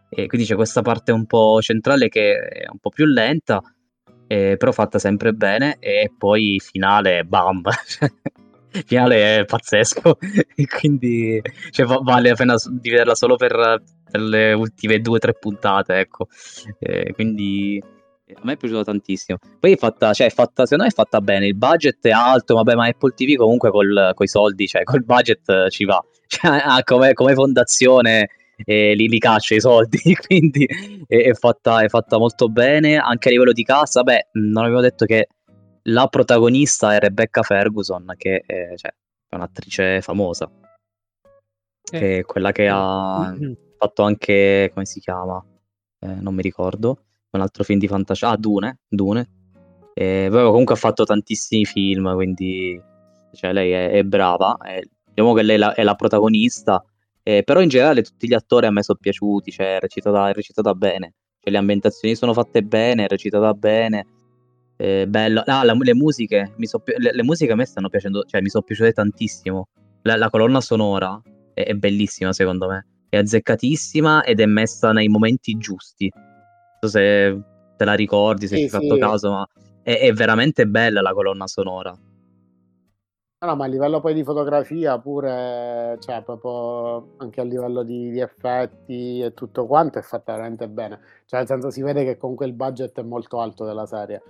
E 0.09 0.27
quindi 0.27 0.47
c'è 0.47 0.55
questa 0.55 0.83
parte 0.83 1.13
un 1.13 1.27
po' 1.27 1.61
centrale 1.61 2.09
che 2.09 2.37
è 2.37 2.69
un 2.71 2.79
po' 2.79 2.91
più 2.91 3.07
lenta, 3.07 3.61
eh, 4.27 4.57
però 4.57 4.71
fatta 4.73 4.99
sempre 4.99 5.33
bene 5.33 5.77
e 5.81 6.13
poi 6.17 6.61
finale 6.61 7.25
bam 7.25 7.63
finale 8.87 9.39
è 9.39 9.45
pazzesco. 9.45 10.19
E 10.61 10.67
quindi 10.67 11.41
cioè, 11.71 11.87
vale 11.87 12.29
la 12.29 12.35
pena 12.35 12.55
di 12.69 12.91
vederla 12.91 13.15
solo 13.15 13.37
per, 13.37 13.83
per 14.11 14.21
le 14.21 14.53
ultime 14.53 15.01
due 15.01 15.17
o 15.17 15.19
tre 15.19 15.35
puntate 15.35 15.99
ecco. 15.99 16.27
Eh, 16.79 17.13
quindi 17.13 17.83
a 18.35 18.41
me 18.43 18.53
è 18.53 18.57
piaciuto 18.57 18.85
tantissimo. 18.85 19.39
Poi 19.59 19.73
è 19.73 19.77
fatta, 19.77 20.13
cioè, 20.13 20.27
è 20.27 20.31
fatta 20.31 20.65
secondo 20.65 20.85
me 20.85 20.91
è 20.91 20.95
fatta 20.95 21.21
bene. 21.21 21.47
Il 21.47 21.57
budget 21.57 22.07
è 22.07 22.11
alto 22.11 22.55
vabbè 22.55 22.75
ma 22.75 22.87
Apple 22.87 23.13
TV 23.15 23.37
comunque 23.37 23.71
col, 23.71 24.13
coi 24.15 24.29
soldi 24.29 24.67
cioè 24.67 24.85
col 24.85 25.05
budget 25.05 25.69
ci 25.69 25.85
va. 25.85 26.03
Cioè, 26.31 26.63
ah, 26.65 26.81
come, 26.85 27.13
come 27.13 27.35
fondazione 27.35 28.29
e 28.65 28.95
li, 28.95 29.09
li 29.09 29.19
caccia 29.19 29.55
i 29.55 29.61
soldi, 29.61 29.99
quindi 30.27 30.65
è, 31.07 31.17
è, 31.17 31.35
fatta, 31.35 31.81
è, 31.83 31.89
fatta, 31.89 32.19
molto 32.19 32.49
bene. 32.49 32.97
Anche 32.97 33.29
a 33.29 33.33
livello 33.33 33.53
di 33.53 33.65
cassa, 33.65 34.03
beh, 34.03 34.29
non 34.33 34.65
avevo 34.65 34.81
detto 34.81 35.07
che 35.07 35.29
la 35.85 36.07
protagonista 36.09 36.95
è 36.95 36.99
Rebecca 36.99 37.43
Ferguson, 37.43 38.13
che 38.17 38.43
è, 38.47 38.73
cioè, 38.77 38.93
è 39.29 39.35
un'attrice 39.35 40.01
famosa, 40.01 40.51
eh. 41.93 41.99
che 41.99 42.19
è 42.19 42.25
quella 42.25 42.53
che 42.53 42.69
ha 42.69 43.35
fatto 43.79 44.03
anche, 44.03 44.71
come 44.73 44.87
si 44.87 45.01
chiama? 45.01 45.45
Eh, 46.01 46.07
non 46.07 46.35
mi 46.35 46.43
ricordo, 46.43 47.05
un 47.31 47.41
altro 47.41 47.65
film 47.65 47.79
di 47.79 47.89
fantascienza, 47.89 48.35
ah, 48.35 48.39
Dune, 48.39 48.81
Dune. 48.89 49.29
E 49.95 50.29
poi 50.31 50.45
comunque 50.45 50.75
ha 50.75 50.79
fatto 50.79 51.05
tantissimi 51.05 51.65
film, 51.65 52.15
quindi 52.15 52.81
cioè, 53.33 53.53
lei 53.53 53.73
è, 53.73 53.91
è 53.91 54.03
brava. 54.03 54.57
È, 54.57 54.81
diciamo 55.05 55.35
che 55.35 55.43
lei 55.43 55.59
la, 55.59 55.75
è 55.75 55.83
la 55.83 55.95
protagonista 55.95 56.83
eh, 57.23 57.43
però 57.43 57.61
in 57.61 57.69
generale 57.69 58.03
tutti 58.03 58.27
gli 58.27 58.35
attori 58.35 58.67
a 58.67 58.71
me 58.71 58.83
sono 58.83 58.99
piaciuti, 59.01 59.51
cioè 59.51 59.77
è 59.77 59.81
recitata, 59.81 60.33
recitata 60.33 60.75
bene, 60.75 61.15
cioè, 61.39 61.53
le 61.53 61.59
ambientazioni 61.59 62.15
sono 62.15 62.33
fatte 62.33 62.63
bene, 62.63 63.05
è 63.05 63.09
recitata 63.09 63.53
bene. 63.55 64.07
Eh, 64.81 65.07
bello. 65.07 65.43
Ah, 65.45 65.63
la, 65.63 65.75
le 65.79 65.95
musiche, 65.95 66.55
so, 66.63 66.83
le, 66.87 67.13
le, 67.13 67.23
musiche 67.23 67.53
a 67.53 67.55
me 67.55 67.67
stanno 67.67 67.91
piacendo, 67.91 68.25
cioè 68.25 68.41
mi 68.41 68.49
sono 68.49 68.65
piaciute 68.65 68.93
tantissimo. 68.93 69.69
La, 70.03 70.17
la 70.17 70.31
colonna 70.31 70.63
sonora 70.63 71.21
è, 71.53 71.65
è, 71.65 71.75
bellissima 71.75 72.33
secondo 72.33 72.67
me, 72.67 72.87
è 73.11 73.19
azzeccatissima 73.19 74.25
ed 74.25 74.41
è 74.41 74.47
messa 74.47 74.93
nei 74.93 75.09
momenti 75.09 75.59
giusti. 75.59 76.11
Non 76.15 76.79
so 76.81 76.89
se 76.89 77.43
te 77.77 77.85
la 77.85 77.93
ricordi, 77.93 78.47
se 78.47 78.57
sì, 78.57 78.69
ci 78.69 78.75
hai 78.75 78.81
sì. 78.81 78.89
fatto 78.89 78.99
caso, 78.99 79.31
ma 79.31 79.47
è, 79.83 79.99
è 79.99 80.13
veramente 80.15 80.67
bella 80.67 81.03
la 81.03 81.13
colonna 81.13 81.47
sonora. 81.47 81.95
No, 83.43 83.57
ma 83.57 83.65
a 83.67 83.69
livello 83.69 84.01
poi 84.01 84.15
di 84.15 84.25
fotografia 84.25 84.99
pure, 84.99 85.99
cioè 86.01 86.23
proprio 86.23 87.17
anche 87.19 87.43
a 87.43 87.45
livello 87.45 87.83
di, 87.83 88.11
di 88.11 88.21
effetti 88.21 89.21
e 89.21 89.35
tutto 89.35 89.67
quanto 89.67 89.99
è 89.99 90.03
fatta 90.03 90.33
veramente 90.33 90.69
bene. 90.69 91.01
Cioè 91.27 91.41
nel 91.41 91.49
senso 91.49 91.69
si 91.69 91.83
vede 91.83 92.03
che 92.03 92.17
comunque 92.17 92.47
il 92.47 92.55
budget 92.55 92.99
è 92.99 93.03
molto 93.03 93.41
alto 93.41 93.67
della 93.67 93.85
serie. 93.85 94.23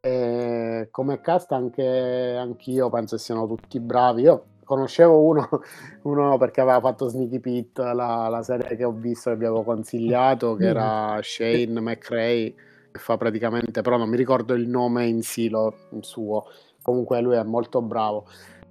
E 0.00 0.88
come 0.90 1.20
cast 1.20 1.52
anche 1.52 2.36
anch'io 2.36 2.88
penso 2.90 3.16
siano 3.16 3.46
tutti 3.46 3.80
bravi. 3.80 4.22
Io 4.22 4.44
conoscevo 4.64 5.22
uno, 5.22 5.48
uno 6.02 6.38
perché 6.38 6.60
aveva 6.60 6.80
fatto 6.80 7.08
Sneaky 7.08 7.38
Pit, 7.40 7.78
la, 7.78 8.28
la 8.28 8.42
serie 8.42 8.76
che 8.76 8.84
ho 8.84 8.92
visto, 8.92 9.30
che 9.30 9.36
vi 9.36 9.44
avevo 9.44 9.62
consigliato, 9.62 10.54
che 10.54 10.64
mm. 10.64 10.68
era 10.68 11.18
Shane 11.22 11.80
McRae, 11.80 12.54
che 12.92 12.98
fa 12.98 13.16
praticamente, 13.16 13.82
però 13.82 13.96
non 13.96 14.08
mi 14.08 14.16
ricordo 14.16 14.54
il 14.54 14.68
nome 14.68 15.06
in 15.06 15.22
silo 15.22 15.74
suo. 16.00 16.44
Comunque 16.82 17.20
lui 17.20 17.36
è 17.36 17.42
molto 17.42 17.82
bravo 17.82 18.26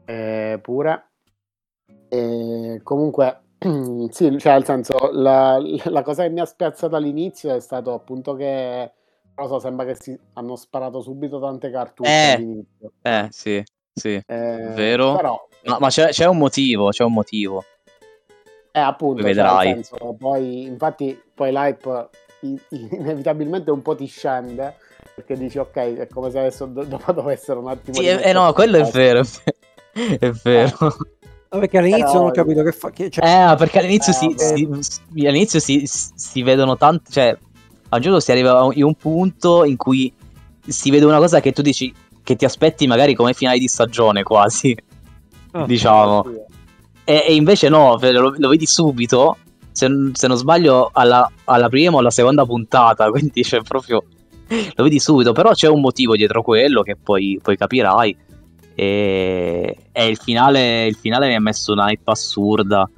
eh, 0.06 0.60
pure. 0.62 1.10
E 2.08 2.80
comunque, 2.84 3.42
sì, 4.10 4.38
cioè, 4.38 4.54
nel 4.54 4.66
senso, 4.66 5.10
la, 5.12 5.60
la, 5.86 6.02
cosa 6.04 6.24
che 6.24 6.30
mi 6.30 6.40
ha 6.40 6.46
spiazzato 6.46 6.96
all'inizio 6.96 7.54
è 7.54 7.60
stato 7.60 7.94
appunto 7.94 8.36
che, 8.36 8.92
so, 9.36 9.60
sembra 9.60 9.86
che 9.86 9.96
si, 9.96 10.18
hanno 10.34 10.56
sparato 10.56 11.02
subito 11.02 11.40
tante 11.40 11.70
cartucce 11.70 12.10
eh, 12.10 12.34
all'inizio. 12.34 12.92
Eh, 13.02 13.28
sì, 13.32 13.64
sì, 13.94 14.14
eh, 14.14 14.72
vero. 14.74 15.16
Però, 15.16 15.48
ma, 15.66 15.78
ma 15.80 15.90
c'è, 15.90 16.10
c'è, 16.10 16.26
un 16.26 16.38
motivo, 16.38 16.90
c'è 16.90 17.04
un 17.04 17.14
motivo. 17.14 17.64
Eh, 18.72 18.80
appunto, 18.80 19.22
cioè, 19.22 19.34
vedrai. 19.34 19.66
Cioè, 19.66 19.84
senso, 19.84 20.16
poi, 20.18 20.64
infatti, 20.64 21.22
poi 21.34 21.52
l'hype 21.52 22.10
inevitabilmente 22.70 23.72
un 23.72 23.82
po' 23.82 23.96
ti 23.96 24.06
scende 24.06 24.76
perché 25.16 25.36
dici 25.36 25.58
ok 25.58 25.76
è 25.76 26.08
come 26.08 26.30
se 26.30 26.40
adesso 26.40 26.66
dopo 26.66 27.12
dovessero 27.14 27.62
un 27.62 27.70
attimo 27.70 27.96
sì, 27.96 28.06
eh, 28.06 28.34
no 28.34 28.52
quello 28.52 28.78
è 28.78 28.84
vero, 28.84 29.22
è 29.22 29.24
vero 29.94 30.18
è 30.20 30.30
vero. 30.32 30.88
Eh. 31.50 31.60
Perché 31.60 31.78
all'inizio 31.78 32.06
Però... 32.06 32.20
non 32.20 32.28
ho 32.28 32.32
capito 32.32 32.64
che 32.64 32.72
fa. 32.72 32.90
Che, 32.90 33.10
cioè... 33.10 33.24
Eh, 33.24 33.56
perché 33.56 33.80
all'inizio, 33.80 34.12
eh, 34.12 34.36
si, 34.38 34.68
si, 34.82 35.26
all'inizio 35.26 35.60
si, 35.60 35.84
si, 35.86 36.44
vedono 36.44 36.76
tanto. 36.76 37.10
Cioè, 37.12 37.38
a 37.96 37.98
un 37.98 38.02
giorno 38.02 38.20
si 38.20 38.32
arriva 38.32 38.70
in 38.74 38.84
un 38.84 38.96
punto 38.96 39.64
in 39.64 39.76
cui 39.76 40.12
si 40.68 40.90
vede 40.90 41.06
una 41.06 41.18
cosa 41.18 41.40
che 41.40 41.52
tu 41.52 41.62
dici 41.62 41.94
che 42.26 42.36
ti 42.36 42.44
aspetti 42.44 42.88
magari 42.88 43.14
come 43.14 43.34
finale 43.34 43.60
di 43.60 43.68
stagione 43.68 44.24
quasi. 44.24 44.76
Oh, 45.52 45.66
diciamo. 45.66 46.26
E, 47.04 47.24
e, 47.28 47.36
invece 47.36 47.70
no, 47.70 47.98
lo, 48.02 48.34
lo 48.36 48.50
vedi 48.50 48.66
subito. 48.66 49.38
Se, 49.72 49.88
se, 50.14 50.28
non 50.28 50.38
sbaglio, 50.38 50.90
alla, 50.92 51.30
alla 51.46 51.70
prima 51.70 51.96
o 51.96 52.00
alla 52.00 52.10
seconda 52.10 52.46
puntata. 52.46 53.10
Quindi 53.12 53.44
c'è 53.44 53.62
proprio. 53.62 54.04
Lo 54.48 54.84
vedi 54.84 55.00
subito. 55.00 55.34
Però 55.34 55.52
c'è 55.52 55.68
un 55.68 55.82
motivo 55.82 56.16
dietro 56.16 56.42
quello 56.42 56.82
che 56.82 56.98
poi, 57.02 57.40
poi 57.42 57.56
capirai. 57.56 58.18
E, 58.74 59.78
e 59.92 60.08
il, 60.08 60.18
finale, 60.18 60.88
il, 60.88 60.96
finale, 60.96 61.28
mi 61.28 61.36
ha 61.36 61.40
messo 61.40 61.74
una 61.74 61.90
hype 61.90 62.12
assurda. 62.12 62.90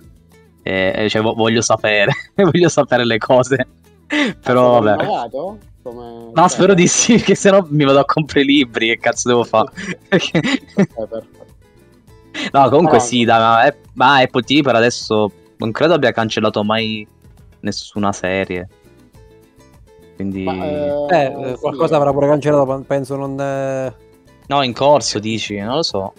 E, 0.63 1.07
cioè, 1.09 1.21
voglio 1.21 1.61
sapere, 1.61 2.11
voglio 2.33 2.69
sapere 2.69 3.05
le 3.05 3.17
cose. 3.17 3.67
Però 4.41 4.79
vabbè. 4.81 5.29
Come... 5.83 6.31
No, 6.33 6.47
spero 6.49 6.73
di 6.73 6.87
sì, 6.87 7.15
che 7.23 7.35
se 7.35 7.49
no 7.49 7.65
mi 7.69 7.83
vado 7.85 7.99
a 7.99 8.05
comprare 8.05 8.41
i 8.41 8.45
libri. 8.45 8.87
Che 8.87 8.97
cazzo 8.97 9.27
devo 9.29 9.43
fare? 9.43 9.71
no, 12.51 12.69
comunque 12.69 12.97
Ah. 12.97 13.01
sì, 13.01 13.25
ma, 13.25 13.61
App- 13.61 13.85
ma 13.93 14.17
Apple 14.19 14.41
TV 14.43 14.61
per 14.61 14.75
adesso 14.75 15.31
non 15.57 15.71
credo 15.71 15.93
abbia 15.93 16.11
cancellato 16.11 16.63
mai 16.63 17.07
nessuna 17.61 18.11
serie. 18.13 18.67
Quindi... 20.15 20.43
Ma, 20.43 20.53
Eh, 20.53 21.07
eh, 21.09 21.51
eh, 21.51 21.57
qualcosa 21.57 21.87
sì. 21.87 21.93
avrà 21.95 22.11
pure 22.11 22.27
cancellato, 22.27 22.83
penso 22.87 23.15
non... 23.15 23.39
eh, 23.39 23.93
No, 24.47 24.63
in 24.63 24.73
corso 24.73 25.19
dici, 25.19 25.57
non 25.57 25.75
lo 25.75 25.83
so. 25.83 26.13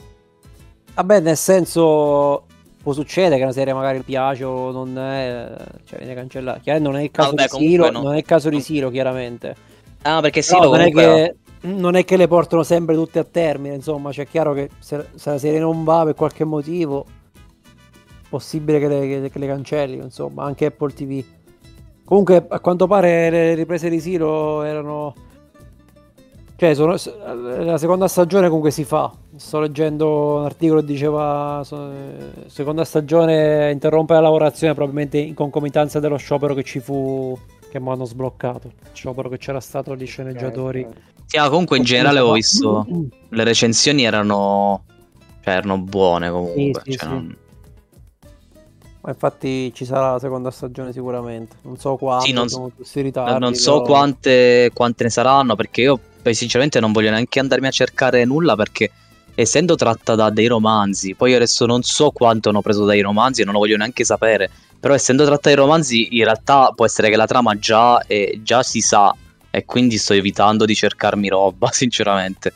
Vabbè, 0.95 1.21
nel 1.21 1.37
senso 1.37 2.45
può 2.89 2.93
succedere 2.95 3.37
che 3.37 3.43
una 3.43 3.53
serie 3.53 3.75
magari 3.75 4.01
piace 4.01 4.45
o 4.45 4.71
non 4.71 4.99
è, 4.99 5.55
cioè 5.85 5.99
viene 5.99 6.15
cancellata. 6.15 6.59
Chiaramente 6.61 6.91
non 6.91 7.01
è 7.01 7.05
il 7.05 7.11
caso 7.11 7.35
vabbè, 7.35 7.43
di 7.43 7.67
Siro, 7.67 7.91
no. 7.91 8.03
non 8.03 8.15
è 8.15 8.17
il 8.17 8.25
caso 8.25 8.49
di 8.49 8.61
Siro, 8.63 8.89
chiaramente. 8.89 9.55
Ah, 10.03 10.21
perché 10.23 10.43
lo 10.53 10.71
non, 10.71 10.81
è 10.81 10.91
che, 10.91 11.37
non 11.61 11.97
è 11.97 12.05
che 12.07 12.17
le 12.17 12.27
portano 12.27 12.63
sempre 12.63 12.95
tutte 12.95 13.19
a 13.19 13.25
termine, 13.25 13.75
insomma, 13.75 14.11
c'è 14.11 14.27
chiaro 14.27 14.55
che 14.55 14.71
se, 14.79 15.05
se 15.15 15.31
la 15.31 15.39
serie 15.39 15.59
non 15.59 15.85
va 15.85 16.05
per 16.05 16.15
qualche 16.15 16.45
motivo, 16.45 17.05
possibile 18.31 18.79
che 18.79 18.89
le, 18.89 19.01
che- 19.01 19.31
che 19.31 19.39
le 19.39 19.47
cancelli, 19.47 19.97
insomma, 19.97 20.45
anche 20.45 20.65
Apple 20.67 20.93
TV. 20.95 21.23
Comunque, 22.05 22.47
a 22.49 22.61
quanto 22.61 22.87
pare 22.87 23.29
le 23.29 23.55
riprese 23.55 23.91
di 23.91 24.01
Siro 24.01 24.63
erano... 24.63 25.15
Cioè, 26.61 26.75
sono, 26.75 26.97
la 27.63 27.79
seconda 27.79 28.09
stagione 28.09 28.49
comunque 28.49 28.73
si 28.73 28.83
fa. 28.83 29.13
Sto 29.37 29.61
leggendo 29.61 30.39
un 30.39 30.45
articolo 30.45 30.81
che 30.81 30.87
diceva 30.87 31.61
so- 31.65 31.93
eh, 31.93 32.49
seconda 32.49 32.85
stagione 32.85 33.71
interrompe 33.71 34.15
la 34.15 34.21
lavorazione 34.21 34.75
probabilmente 34.75 35.19
in 35.19 35.35
concomitanza 35.35 36.01
dello 36.01 36.17
sciopero 36.17 36.55
che 36.55 36.65
ci 36.65 36.81
fu 36.81 37.39
che 37.71 37.79
mi 37.79 37.89
hanno 37.91 38.05
sbloccato. 38.07 38.73
Sciopero 38.93 39.29
che 39.29 39.39
c'era 39.39 39.61
stato 39.61 39.93
agli 39.93 40.05
sceneggiatori. 40.05 40.85
Sì, 41.27 41.37
ma 41.39 41.49
comunque 41.49 41.77
in 41.77 41.85
generale 41.85 42.19
fa- 42.19 42.33
visto... 42.33 42.87
Le 43.29 43.45
recensioni 43.45 44.03
erano... 44.03 44.83
Cioè, 45.45 45.55
erano 45.55 45.79
buone 45.79 46.29
comunque. 46.29 46.83
Sì, 46.85 46.91
sì, 46.91 46.99
cioè, 46.99 47.09
sì. 47.09 47.15
non- 47.15 47.37
Ma 49.03 49.11
infatti 49.11 49.73
ci 49.75 49.85
sarà 49.85 50.11
la 50.11 50.19
seconda 50.19 50.51
stagione 50.51 50.93
sicuramente. 50.93 51.55
Non 51.63 51.77
so 51.77 51.95
quando, 51.95 52.25
Sì, 52.25 52.33
non- 52.33 52.47
non 53.39 53.55
so 53.55 53.83
però- 53.83 53.85
quante, 53.85 54.71
quante 54.75 55.05
ne 55.05 55.11
saranno 55.11 55.55
perché 55.55 55.83
io 55.83 56.01
poi 56.23 56.35
sinceramente 56.35 56.81
non 56.81 56.93
voglio 56.93 57.11
neanche 57.11 57.41
andarmi 57.41 57.67
a 57.67 57.71
cercare 57.71 58.25
nulla 58.25 58.57
perché 58.57 58.91
essendo 59.35 59.77
tratta 59.77 60.15
da 60.15 60.31
dei 60.31 60.47
romanzi, 60.47 61.15
poi 61.15 61.35
adesso 61.35 61.65
non 61.65 61.83
so 61.83 62.11
quanto 62.11 62.49
hanno 62.49 62.61
preso 62.63 62.85
dai 62.85 63.01
romanzi 63.01 63.43
e 63.43 63.45
non 63.45 63.55
lo 63.55 63.61
voglio 63.61 63.77
neanche 63.77 64.05
sapere, 64.05 64.51
però 64.81 64.95
essendo 64.95 65.25
tratta 65.25 65.49
dai 65.49 65.55
romanzi 65.55 66.17
in 66.17 66.25
realtà 66.25 66.73
può 66.75 66.85
essere 66.85 67.09
che 67.09 67.17
la 67.17 67.27
trama 67.27 67.57
già, 67.59 68.01
eh, 68.07 68.41
già 68.43 68.63
si 68.63 68.81
sa 68.81 69.15
e 69.51 69.65
quindi 69.65 69.97
sto 69.97 70.13
evitando 70.13 70.65
di 70.65 70.75
cercarmi 70.75 71.29
roba 71.29 71.71
sinceramente. 71.73 72.53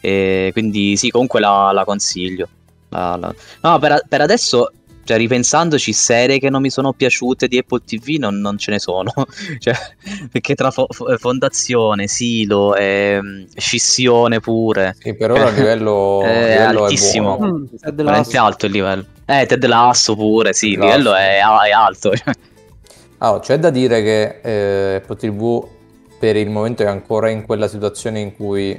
E 0.00 0.50
quindi 0.52 0.96
sì, 0.96 1.10
comunque 1.10 1.40
la, 1.40 1.70
la 1.72 1.84
consiglio. 1.84 2.48
La- 2.90 3.16
la- 3.16 3.34
No, 3.62 3.78
per, 3.78 4.02
per 4.08 4.20
adesso, 4.20 4.70
cioè, 5.08 5.16
ripensandoci, 5.16 5.90
serie 5.94 6.38
che 6.38 6.50
non 6.50 6.60
mi 6.60 6.68
sono 6.68 6.92
piaciute 6.92 7.48
di 7.48 7.56
Apple 7.56 7.80
TV 7.82 8.18
non, 8.18 8.40
non 8.40 8.58
ce 8.58 8.72
ne 8.72 8.78
sono. 8.78 9.10
Cioè, 9.58 9.74
perché 10.30 10.54
tra 10.54 10.70
fo- 10.70 10.86
fo- 10.90 11.16
Fondazione, 11.16 12.06
Silo, 12.06 12.74
ehm, 12.74 13.46
Scissione 13.56 14.38
pure. 14.40 14.94
Sì, 14.98 15.14
per 15.14 15.30
ora 15.30 15.48
il 15.48 15.54
livello, 15.54 16.20
È 16.22 16.28
il 16.36 16.48
livello 16.50 16.84
altissimo. 16.84 17.36
buono. 17.38 17.52
Mm, 17.56 17.64
Ted 17.80 17.94
Veramente 17.94 18.36
alto 18.36 18.66
il 18.66 18.72
livello. 18.72 19.04
Eh, 19.24 19.46
Ted 19.46 19.64
Lasso 19.64 20.14
pure, 20.14 20.52
sì, 20.52 20.72
il 20.72 20.78
livello 20.78 21.14
è, 21.14 21.38
è 21.38 21.70
alto. 21.70 22.12
Allora, 23.18 23.40
c'è 23.40 23.58
da 23.58 23.70
dire 23.70 24.02
che 24.02 24.40
eh, 24.42 24.94
Apple 24.96 25.16
TV 25.16 25.66
per 26.18 26.36
il 26.36 26.50
momento 26.50 26.82
è 26.82 26.86
ancora 26.86 27.30
in 27.30 27.46
quella 27.46 27.66
situazione 27.66 28.20
in 28.20 28.36
cui 28.36 28.78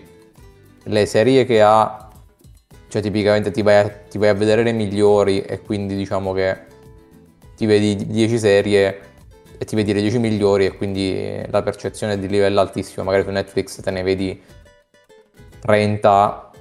le 0.83 1.05
serie 1.07 1.43
che 1.45 1.59
ha, 1.63 2.07
cioè 2.89 3.02
tipicamente 3.02 3.52
ti 3.52 3.62
vai 3.62 3.75
a, 3.78 3.89
ti 3.89 4.17
vai 4.17 4.30
a 4.30 4.34
vedere 4.34 4.63
le 4.63 4.73
migliori 4.73 5.41
e 5.41 5.62
quindi 5.62 5.95
diciamo 5.95 6.34
che 6.34 6.58
ti 7.56 7.65
vedi 7.65 7.95
10 8.08 8.38
serie 8.39 8.99
e 9.58 9.65
ti 9.65 9.75
vedi 9.75 9.93
le 9.93 10.02
10 10.02 10.19
migliori 10.19 10.65
e 10.65 10.75
quindi 10.75 11.41
la 11.49 11.62
percezione 11.62 12.13
è 12.13 12.17
di 12.17 12.28
livello 12.28 12.60
altissimo, 12.60 13.04
magari 13.06 13.23
su 13.23 13.30
Netflix 13.30 13.82
te 13.82 13.91
ne 13.91 14.02
vedi 14.04 14.41
30 15.60 16.52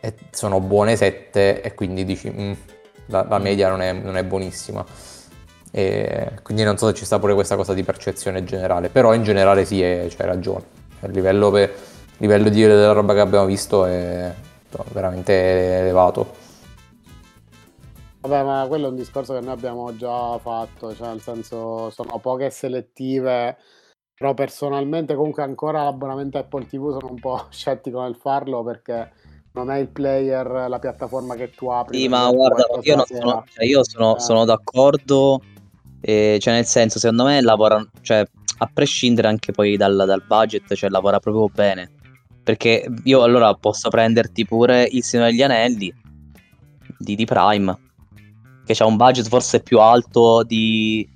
e 0.00 0.14
sono 0.30 0.60
buone 0.60 0.96
7 0.96 1.60
e 1.62 1.74
quindi 1.74 2.04
dici 2.04 2.30
"Mm, 2.30 2.52
la, 3.06 3.26
la 3.28 3.38
media 3.38 3.68
non 3.68 3.80
è, 3.80 3.92
non 3.92 4.16
è 4.16 4.24
buonissima. 4.24 4.84
E 5.70 6.30
quindi 6.42 6.62
non 6.64 6.78
so 6.78 6.86
se 6.88 6.94
ci 6.94 7.04
sta 7.04 7.18
pure 7.18 7.34
questa 7.34 7.56
cosa 7.56 7.74
di 7.74 7.82
percezione 7.82 8.42
generale, 8.44 8.88
però 8.88 9.12
in 9.14 9.22
generale 9.22 9.64
sì, 9.64 9.82
è- 9.82 10.06
c'hai 10.08 10.26
ragione. 10.26 10.64
Il 11.02 11.10
livello, 11.12 11.50
per- 11.50 11.68
il 11.70 12.16
livello 12.16 12.48
di, 12.48 12.62
della 12.62 12.92
roba 12.92 13.12
che 13.14 13.20
abbiamo 13.20 13.44
visto 13.46 13.84
è 13.84 14.32
veramente 14.92 15.80
elevato. 15.80 16.46
Vabbè, 18.20 18.42
ma 18.42 18.64
quello 18.66 18.86
è 18.86 18.90
un 18.90 18.96
discorso 18.96 19.32
che 19.34 19.40
noi 19.40 19.54
abbiamo 19.54 19.96
già 19.96 20.38
fatto, 20.38 20.94
cioè 20.94 21.08
nel 21.08 21.20
senso 21.20 21.88
sono 21.90 22.18
poche 22.18 22.50
selettive, 22.50 23.56
però 24.12 24.34
personalmente 24.34 25.14
comunque 25.14 25.44
ancora 25.44 25.84
l'abbonamento 25.84 26.36
Apple 26.36 26.66
TV 26.66 26.90
sono 26.90 27.08
un 27.10 27.20
po' 27.20 27.46
scettico 27.50 28.02
nel 28.02 28.16
farlo 28.16 28.64
perché 28.64 29.12
non 29.52 29.70
è 29.70 29.78
il 29.78 29.88
player, 29.88 30.66
la 30.68 30.78
piattaforma 30.78 31.36
che 31.36 31.50
tu 31.50 31.68
apri. 31.68 31.98
Sì, 31.98 32.08
ma 32.08 32.28
guarda, 32.30 32.66
io, 32.82 33.04
sono, 33.06 33.44
cioè, 33.52 33.64
io 33.64 33.84
sono, 33.84 34.16
Eh. 34.16 34.20
sono 34.20 34.44
d'accordo, 34.44 35.40
eh, 36.00 36.38
cioè 36.40 36.54
nel 36.54 36.66
senso, 36.66 36.98
secondo 36.98 37.24
me 37.24 37.40
lavora, 37.40 37.84
cioè, 38.02 38.24
a 38.58 38.70
prescindere 38.72 39.28
anche 39.28 39.52
poi 39.52 39.76
dal, 39.76 39.96
dal 40.06 40.22
budget, 40.26 40.74
cioè 40.74 40.90
lavora 40.90 41.20
proprio 41.20 41.48
bene. 41.48 41.90
Perché 42.48 42.88
io 43.04 43.22
allora 43.24 43.52
posso 43.52 43.90
prenderti 43.90 44.46
pure 44.46 44.88
Il 44.90 45.04
Signore 45.04 45.32
degli 45.32 45.42
Anelli 45.42 45.92
di, 46.96 47.14
di 47.14 47.26
Prime, 47.26 47.76
che 48.64 48.74
ha 48.78 48.86
un 48.86 48.96
budget 48.96 49.28
forse 49.28 49.60
più 49.60 49.78
alto 49.80 50.42
di, 50.44 51.06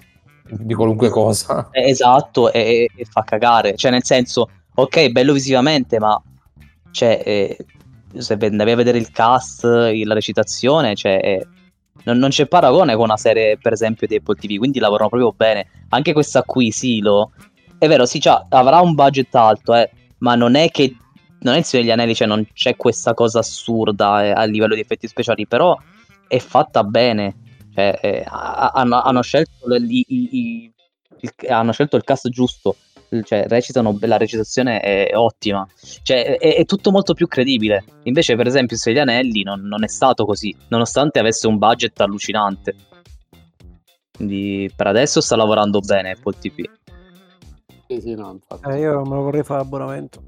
Di 0.45 0.75
qualunque 0.75 1.09
cosa. 1.09 1.71
eh, 1.71 1.89
esatto, 1.89 2.53
e, 2.53 2.87
e 2.95 3.05
fa 3.07 3.23
cagare. 3.23 3.77
Cioè, 3.77 3.91
nel 3.91 4.05
senso, 4.05 4.51
ok, 4.75 5.09
bello 5.09 5.33
visivamente, 5.33 5.99
ma 5.99 6.23
cioè, 6.91 7.23
eh, 7.25 7.57
se 8.15 8.37
andavi 8.39 8.71
a 8.73 8.77
vedere 8.77 8.99
il 8.99 9.11
cast, 9.11 9.65
la 9.65 10.13
recitazione, 10.13 10.95
cioè, 10.95 11.19
eh, 11.23 11.47
non, 12.05 12.19
non 12.19 12.29
c'è 12.29 12.47
paragone 12.47 12.95
con 12.95 13.05
una 13.05 13.17
serie, 13.17 13.57
per 13.57 13.73
esempio, 13.73 14.07
di 14.07 14.17
Apple 14.17 14.35
TV, 14.35 14.59
quindi 14.59 14.81
lavorano 14.81 15.09
proprio 15.09 15.33
bene. 15.35 15.67
Anche 15.89 16.13
questa 16.13 16.43
qui, 16.43 16.71
Silo, 16.71 17.33
è 17.79 17.89
vero, 17.89 18.05
sì, 18.05 18.21
avrà 18.51 18.81
un 18.81 18.93
budget 18.93 19.35
alto, 19.35 19.75
eh, 19.75 19.91
ma 20.19 20.35
non 20.35 20.57
è 20.57 20.69
che 20.69 20.95
non 21.43 21.55
è 21.55 21.59
il 21.59 21.65
Signore 21.65 21.89
degli 21.89 21.99
Anelli, 21.99 22.15
cioè 22.15 22.27
non 22.29 22.47
c'è 22.53 22.77
questa 22.77 23.15
cosa 23.15 23.41
assurda 23.41 24.25
eh, 24.25 24.31
a 24.31 24.45
livello 24.45 24.75
di 24.75 24.81
effetti 24.81 25.07
speciali, 25.07 25.47
però 25.47 25.77
è 26.27 26.39
fatta 26.39 26.83
bene. 26.85 27.37
Cioè, 27.75 27.99
eh, 28.03 28.25
ha- 28.27 28.71
hanno, 28.75 29.01
hanno 29.01 29.23
scelto 29.23 29.67
le- 29.67 29.79
i- 29.79 30.05
i- 30.09 30.29
i- 30.37 30.73
il, 31.21 31.33
hanno 31.49 31.73
scelto 31.73 31.97
il 31.97 32.05
cast 32.05 32.29
giusto. 32.29 32.77
Cioè, 33.25 33.45
recitano, 33.47 33.99
la 34.01 34.17
recitazione 34.17 34.81
è 34.81 35.11
ottima. 35.15 35.67
Cioè, 36.03 36.39
è, 36.39 36.55
è 36.57 36.65
tutto 36.65 36.91
molto 36.91 37.13
più 37.13 37.27
credibile. 37.29 37.85
Invece, 38.05 38.37
per 38.37 38.47
esempio, 38.47 38.77
Sugli 38.79 38.99
Anelli 38.99 39.43
non, 39.43 39.61
non 39.61 39.85
è 39.85 39.89
stato 39.89 40.25
così, 40.25 40.55
nonostante 40.69 41.19
avesse 41.19 41.47
un 41.47 41.59
budget 41.59 42.01
allucinante. 42.01 42.75
Quindi 44.17 44.71
per 44.75 44.87
adesso 44.87 45.21
sta 45.21 45.37
lavorando 45.37 45.81
bene 45.81 46.13
Apple 46.13 46.35
TV. 46.39 46.65
Sì, 47.89 48.01
sì, 48.01 48.15
no, 48.15 48.31
infatti. 48.33 48.69
Eh, 48.71 48.79
io 48.79 49.03
me 49.03 49.17
lo 49.17 49.23
vorrei 49.23 49.43
fare 49.43 49.61
abbonamento. 49.61 50.23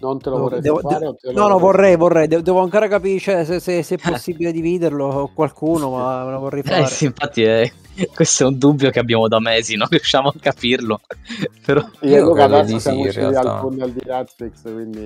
Non 0.00 0.18
te 0.18 0.30
lo 0.30 0.36
Devo- 0.36 0.48
vorresti 0.48 0.62
devo- 0.62 0.80
fare 0.80 1.04
lo 1.04 1.16
No, 1.32 1.48
no, 1.48 1.58
vorrei, 1.58 1.94
vorrei. 1.96 2.26
De- 2.26 2.40
devo 2.42 2.60
ancora 2.60 2.88
capire 2.88 3.18
cioè, 3.18 3.44
se, 3.44 3.60
se- 3.60 3.82
se 3.82 3.96
è 3.96 3.98
possibile 4.10 4.50
dividerlo 4.50 5.06
o 5.06 5.30
qualcuno, 5.34 5.90
ma 5.90 6.24
me 6.26 6.30
lo 6.32 6.38
vorrei 6.38 6.62
fare. 6.62 6.82
Eh 6.82 6.86
sì, 6.86 7.04
infatti 7.04 7.42
è- 7.42 7.70
questo 8.14 8.44
è 8.44 8.46
un 8.46 8.56
dubbio 8.56 8.88
che 8.90 8.98
abbiamo 8.98 9.28
da 9.28 9.40
mesi, 9.40 9.76
non 9.76 9.86
riusciamo 9.90 10.28
a 10.28 10.34
capirlo. 10.40 11.00
Però 11.66 11.84
Io 12.00 12.16
Io 12.16 12.32
credo 12.32 12.56
adesso 12.56 12.64
di 12.64 12.72
sì, 12.72 12.80
siamo 12.80 13.00
in 13.00 13.06
usciti 13.08 13.30
dal 13.30 13.60
tunnel 13.60 13.92
di 13.92 14.00
Netflix, 14.06 14.62
quindi... 14.62 15.00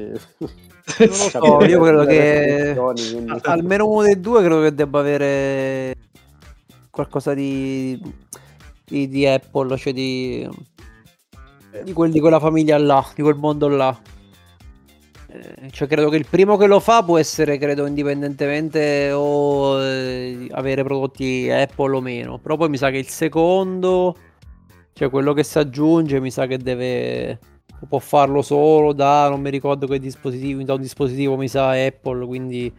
Non 0.98 1.08
lo 1.08 1.12
so, 1.14 1.64
io 1.64 1.80
credo 1.80 2.04
che 2.04 2.74
Quindi... 2.76 3.32
almeno 3.44 3.88
uno 3.88 4.02
dei 4.02 4.20
due 4.20 4.40
credo 4.40 4.60
che 4.60 4.74
debba 4.74 5.00
avere 5.00 5.94
qualcosa 6.90 7.32
di, 7.34 7.98
di, 8.84 9.08
di 9.08 9.26
Apple, 9.26 9.76
cioè 9.78 9.92
di, 9.94 10.46
di, 11.82 11.92
quel- 11.94 12.10
di 12.12 12.20
quella 12.20 12.38
famiglia 12.38 12.76
là, 12.78 13.04
di 13.14 13.22
quel 13.22 13.34
mondo 13.36 13.66
là. 13.68 13.98
Eh, 15.34 15.70
Cioè, 15.70 15.88
credo 15.88 16.08
che 16.08 16.16
il 16.16 16.26
primo 16.28 16.56
che 16.56 16.66
lo 16.66 16.78
fa 16.80 17.02
può 17.02 17.18
essere, 17.18 17.58
credo, 17.58 17.86
indipendentemente 17.86 19.10
o 19.12 19.82
eh, 19.82 20.46
avere 20.52 20.84
prodotti 20.84 21.50
Apple 21.50 21.96
o 21.96 22.00
meno. 22.00 22.38
Però 22.38 22.56
poi 22.56 22.68
mi 22.68 22.76
sa 22.76 22.90
che 22.90 22.98
il 22.98 23.08
secondo, 23.08 24.16
cioè 24.92 25.10
quello 25.10 25.32
che 25.32 25.42
si 25.42 25.58
aggiunge, 25.58 26.20
mi 26.20 26.30
sa 26.30 26.46
che 26.46 26.58
deve 26.58 27.38
può 27.88 27.98
farlo 27.98 28.40
solo 28.40 28.92
da 28.92 29.28
non 29.28 29.40
mi 29.40 29.50
ricordo 29.50 29.86
che 29.86 29.98
dispositivo, 29.98 30.62
da 30.62 30.74
un 30.74 30.80
dispositivo 30.80 31.36
mi 31.36 31.48
sa 31.48 31.70
Apple, 31.70 32.24
quindi 32.24 32.72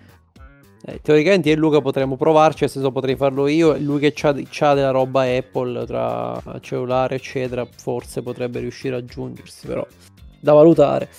eh, 0.87 0.99
teoricamente 1.01 1.49
io 1.49 1.55
e 1.55 1.57
Luca 1.57 1.81
potremmo 1.81 2.15
provarci, 2.15 2.59
nel 2.61 2.71
senso 2.71 2.91
potrei 2.91 3.15
farlo 3.15 3.47
io 3.47 3.77
lui 3.77 3.99
che 3.99 4.13
c'ha, 4.15 4.33
c'ha 4.49 4.73
della 4.73 4.91
roba 4.91 5.23
Apple 5.23 5.85
tra 5.85 6.41
cellulare 6.61 7.15
eccetera, 7.15 7.67
forse 7.77 8.23
potrebbe 8.23 8.59
riuscire 8.59 8.95
a 8.95 8.99
aggiungersi, 8.99 9.67
però 9.67 9.85
da 10.39 10.53
valutare. 10.53 11.09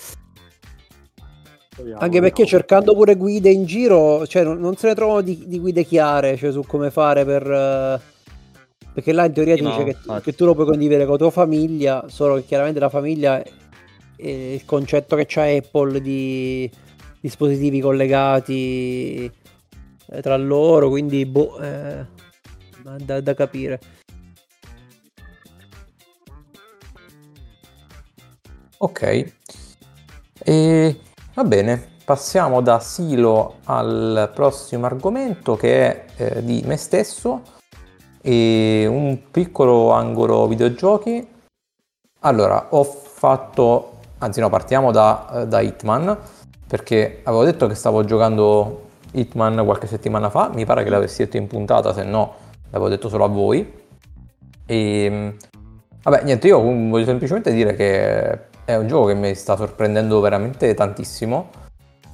Speriamo, 1.77 1.99
Anche 2.01 2.19
perché 2.21 2.41
vediamo. 2.43 2.49
cercando 2.49 2.93
pure 2.95 3.15
guide 3.15 3.51
in 3.51 3.65
giro, 3.65 4.25
cioè 4.25 4.43
non, 4.43 4.57
non 4.59 4.75
se 4.77 4.87
ne 4.87 4.95
trovano 4.95 5.21
di, 5.21 5.43
di 5.45 5.59
guide 5.59 5.83
chiare 5.83 6.35
cioè, 6.35 6.51
su 6.51 6.63
come 6.65 6.89
fare 6.89 7.23
per... 7.23 7.43
eh, 7.49 8.15
Perché 8.93 9.11
là 9.11 9.25
in 9.25 9.33
teoria 9.33 9.53
Sì, 9.53 9.59
ti 9.61 9.65
no, 9.67 9.71
dice 9.73 9.83
che, 9.83 9.89
infatti. 9.91 10.23
che 10.23 10.33
tu 10.35 10.45
lo 10.45 10.55
puoi 10.55 10.65
condividere 10.65 11.03
con 11.03 11.11
la 11.13 11.19
tua 11.19 11.29
famiglia, 11.29 12.05
solo 12.07 12.35
che 12.35 12.45
chiaramente 12.45 12.79
la 12.79 12.89
famiglia 12.89 13.41
è 13.41 13.51
è 14.19 14.27
il 14.27 14.65
concetto 14.65 15.15
che 15.15 15.25
c'ha 15.27 15.43
Apple 15.43 16.01
di 16.01 16.67
dispositivi 17.19 17.79
collegati 17.79 19.31
eh, 20.09 20.21
tra 20.23 20.35
loro, 20.37 20.89
quindi 20.89 21.23
boh, 21.27 21.59
eh, 21.59 22.03
da, 23.05 23.21
da 23.21 23.33
capire. 23.35 23.79
Ok, 28.79 29.31
e 30.43 30.99
va 31.37 31.43
bene, 31.43 31.79
passiamo 32.03 32.61
da 32.61 32.79
Silo 32.79 33.57
al 33.65 34.31
prossimo 34.33 34.87
argomento 34.87 35.55
che 35.55 35.85
è 35.85 36.05
eh, 36.15 36.43
di 36.43 36.63
me 36.65 36.77
stesso 36.77 37.43
e 38.23 38.87
un 38.89 39.29
piccolo 39.29 39.91
angolo 39.91 40.47
videogiochi. 40.47 41.27
Allora, 42.21 42.69
ho 42.71 42.83
fatto, 42.83 43.99
anzi 44.17 44.39
no, 44.39 44.49
partiamo 44.49 44.91
da, 44.91 45.41
eh, 45.41 45.47
da 45.47 45.59
Hitman 45.59 46.17
perché 46.65 47.19
avevo 47.21 47.43
detto 47.43 47.67
che 47.67 47.75
stavo 47.75 48.03
giocando 48.03 48.85
Hitman 49.11 49.63
qualche 49.63 49.85
settimana 49.85 50.31
fa, 50.31 50.49
mi 50.51 50.65
pare 50.65 50.83
che 50.83 50.89
l'avessi 50.89 51.23
detto 51.23 51.37
in 51.37 51.45
puntata, 51.45 51.93
se 51.93 52.03
no 52.03 52.33
l'avevo 52.71 52.89
detto 52.89 53.09
solo 53.09 53.25
a 53.25 53.29
voi. 53.29 53.73
E 54.65 55.35
vabbè, 56.01 56.23
niente, 56.23 56.47
io 56.47 56.59
voglio 56.59 57.05
semplicemente 57.05 57.53
dire 57.53 57.75
che 57.75 58.55
è 58.67 58.75
un 58.75 58.85
gioco 58.85 59.05
che 59.05 59.13
mi 59.13 59.33
sta 59.33 59.55
sorprendendo 59.55 60.19
veramente 60.19 60.73
tantissimo 60.73 61.51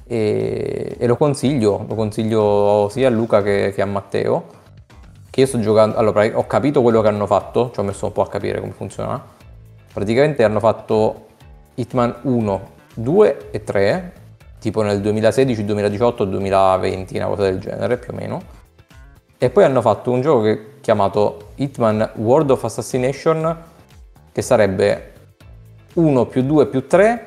e, 0.06 0.94
e 0.96 1.06
lo 1.08 1.16
consiglio, 1.16 1.84
lo 1.88 1.96
consiglio 1.96 2.88
sia 2.92 3.08
a 3.08 3.10
Luca 3.10 3.42
che, 3.42 3.72
che 3.74 3.82
a 3.82 3.86
Matteo. 3.86 4.62
Che 5.30 5.40
io 5.40 5.46
sto 5.46 5.58
giocando, 5.58 5.96
allora 5.96 6.24
ho 6.32 6.46
capito 6.46 6.80
quello 6.80 7.00
che 7.00 7.08
hanno 7.08 7.26
fatto, 7.26 7.72
ci 7.74 7.80
ho 7.80 7.82
messo 7.82 8.06
un 8.06 8.12
po' 8.12 8.22
a 8.22 8.28
capire 8.28 8.60
come 8.60 8.70
funziona. 8.70 9.20
Praticamente 9.92 10.44
hanno 10.44 10.60
fatto 10.60 11.26
Hitman 11.74 12.18
1, 12.22 12.70
2 12.94 13.48
e 13.50 13.64
3, 13.64 14.12
tipo 14.60 14.82
nel 14.82 15.00
2016, 15.00 15.64
2018, 15.64 16.24
2020, 16.24 17.16
una 17.16 17.26
cosa 17.26 17.42
del 17.42 17.58
genere 17.58 17.96
più 17.96 18.12
o 18.12 18.16
meno. 18.16 18.42
E 19.38 19.50
poi 19.50 19.64
hanno 19.64 19.80
fatto 19.80 20.12
un 20.12 20.20
gioco 20.20 20.42
che, 20.42 20.74
chiamato 20.80 21.48
Hitman 21.56 22.12
World 22.14 22.50
of 22.50 22.62
Assassination, 22.62 23.58
che 24.30 24.40
sarebbe 24.40 25.13
1 25.94 26.26
più 26.26 26.42
2 26.42 26.66
più 26.66 26.86
3, 26.86 27.26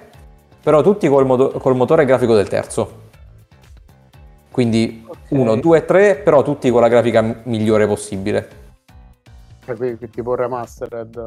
però 0.62 0.82
tutti 0.82 1.08
col, 1.08 1.26
moto- 1.26 1.52
col 1.52 1.76
motore 1.76 2.06
grafico 2.06 2.36
del 2.36 2.48
terzo. 2.48 3.06
Quindi 4.52 5.06
1, 5.30 5.56
2 5.56 5.78
e 5.78 5.86
3, 5.86 6.16
però 6.16 6.42
tutti 6.42 6.70
con 6.70 6.82
la 6.82 6.88
grafica 6.88 7.22
m- 7.22 7.42
migliore 7.44 7.88
possibile. 7.88 8.50
Cioè, 9.66 9.76
qui- 9.76 9.98
qui 9.98 10.10
tipo 10.10 10.36
remastered. 10.36 11.22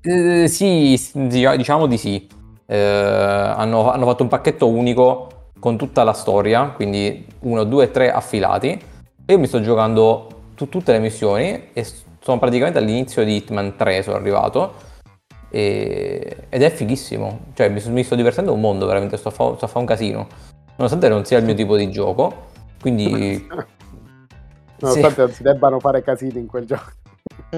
Eh, 0.00 0.48
sì, 0.48 1.00
diciamo 1.12 1.86
di 1.86 1.96
sì. 1.96 2.26
Eh, 2.66 2.76
hanno, 2.76 3.90
hanno 3.90 4.06
fatto 4.06 4.22
un 4.22 4.28
pacchetto 4.28 4.68
unico 4.68 5.28
con 5.58 5.76
tutta 5.76 6.02
la 6.02 6.12
storia, 6.12 6.72
quindi 6.74 7.26
1, 7.40 7.64
2 7.64 7.84
e 7.84 7.90
3 7.90 8.10
affilati. 8.12 8.80
Io 9.26 9.38
mi 9.38 9.46
sto 9.46 9.60
giocando 9.60 10.28
tu- 10.54 10.68
tutte 10.68 10.92
le 10.92 10.98
missioni 10.98 11.68
e 11.72 11.86
sono 12.20 12.38
praticamente 12.38 12.78
all'inizio 12.78 13.24
di 13.24 13.36
Hitman 13.36 13.76
3 13.76 14.02
sono 14.02 14.16
arrivato 14.16 14.72
e- 15.54 16.36
ed 16.48 16.62
è 16.62 16.70
fighissimo. 16.70 17.38
Cioè 17.54 17.68
mi, 17.68 17.80
mi 17.86 18.02
sto 18.02 18.16
divertendo 18.16 18.52
un 18.52 18.60
mondo, 18.60 18.86
veramente, 18.86 19.16
sto 19.16 19.28
a 19.28 19.30
fa- 19.30 19.54
sto 19.54 19.64
a 19.64 19.68
fare 19.68 19.78
un 19.78 19.86
casino. 19.86 20.26
Nonostante 20.76 21.08
non 21.08 21.24
sia 21.24 21.38
il 21.38 21.44
mio 21.44 21.54
tipo 21.54 21.76
di 21.76 21.90
gioco, 21.90 22.46
quindi... 22.80 23.46
Nonostante 24.80 25.20
non 25.20 25.30
si 25.30 25.42
debbano 25.44 25.78
fare 25.78 26.02
casini 26.02 26.40
in 26.40 26.46
quel 26.46 26.64
gioco. 26.66 26.90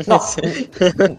No, 0.05 0.19
Sì. 0.21 0.69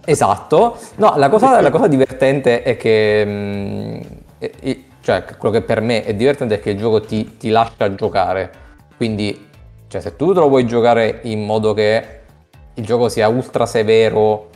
esatto. 0.06 0.78
No, 0.98 1.13
la 1.18 1.30
cosa, 1.30 1.60
la 1.60 1.72
cosa 1.72 1.88
divertente 1.88 2.62
è 2.62 2.78
che, 2.78 3.26
mh, 3.26 4.02
e- 4.38 4.54
e- 4.60 4.84
cioè, 5.02 5.26
quello 5.38 5.56
che 5.56 5.63
per 5.63 5.82
me 5.82 6.04
è 6.04 6.13
divertente 6.13 6.56
è 6.56 6.60
che 6.60 6.70
il 6.70 6.78
gioco 6.78 7.02
ti, 7.02 7.38
ti 7.38 7.50
lascia 7.50 7.94
giocare. 7.96 8.52
Quindi, 8.96 9.48
cioè, 9.88 10.00
se 10.00 10.16
tu 10.16 10.32
te 10.34 10.40
lo 10.40 10.48
vuoi 10.48 10.68
giocare 10.68 11.22
in 11.24 11.44
modo 11.44 11.74
che 11.74 12.20
il 12.76 12.86
gioco 12.86 13.10
sia 13.10 13.28
ultra 13.28 13.66
severo 13.66 14.50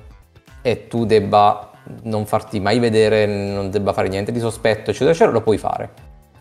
e 0.62 0.88
tu 0.88 1.06
debba 1.06 1.71
non 2.04 2.26
farti 2.26 2.60
mai 2.60 2.80
vedere, 2.80 3.26
non 3.26 3.70
debba 3.70 3.94
fare 3.94 4.08
niente 4.08 4.32
di 4.32 4.40
sospetto, 4.40 4.90
eccetera, 4.90 5.12
eccetera, 5.12 5.32
lo 5.32 5.42
puoi 5.42 5.58
fare. 5.58 5.90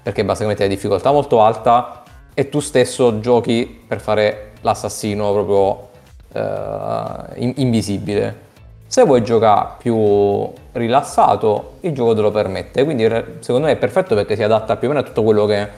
Perché 0.03 0.23
metti 0.23 0.63
la 0.63 0.67
difficoltà 0.67 1.13
molto 1.13 1.43
alta 1.43 2.03
e 2.33 2.49
tu 2.49 2.61
stesso 2.61 3.21
giochi 3.21 3.85
per 3.87 4.01
fare 4.01 4.53
l'assassino 4.63 5.33
proprio 5.33 5.89
eh, 6.33 7.41
in- 7.41 7.53
invisibile. 7.57 8.49
Se 8.87 9.05
vuoi 9.05 9.23
giocare 9.23 9.75
più 9.79 10.51
rilassato, 10.73 11.75
il 11.81 11.93
gioco 11.93 12.15
te 12.15 12.21
lo 12.23 12.31
permette. 12.31 12.85
Quindi 12.85 13.05
secondo 13.41 13.67
me 13.67 13.73
è 13.73 13.77
perfetto 13.77 14.15
perché 14.15 14.37
si 14.37 14.43
adatta 14.43 14.77
più 14.77 14.89
o 14.89 14.91
meno 14.93 15.05
a 15.05 15.07
tutto 15.07 15.23
quello 15.23 15.47
che, 15.47 15.69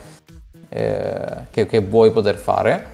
eh, 0.68 1.24
che- 1.50 1.66
che 1.66 1.80
vuoi 1.80 2.10
poter 2.10 2.36
fare. 2.36 2.86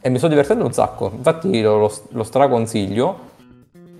E 0.00 0.08
mi 0.08 0.18
sto 0.18 0.28
divertendo 0.28 0.64
un 0.64 0.72
sacco. 0.72 1.10
Infatti 1.14 1.60
lo, 1.60 1.78
lo, 1.78 1.92
lo 2.10 2.22
straconsiglio. 2.24 3.28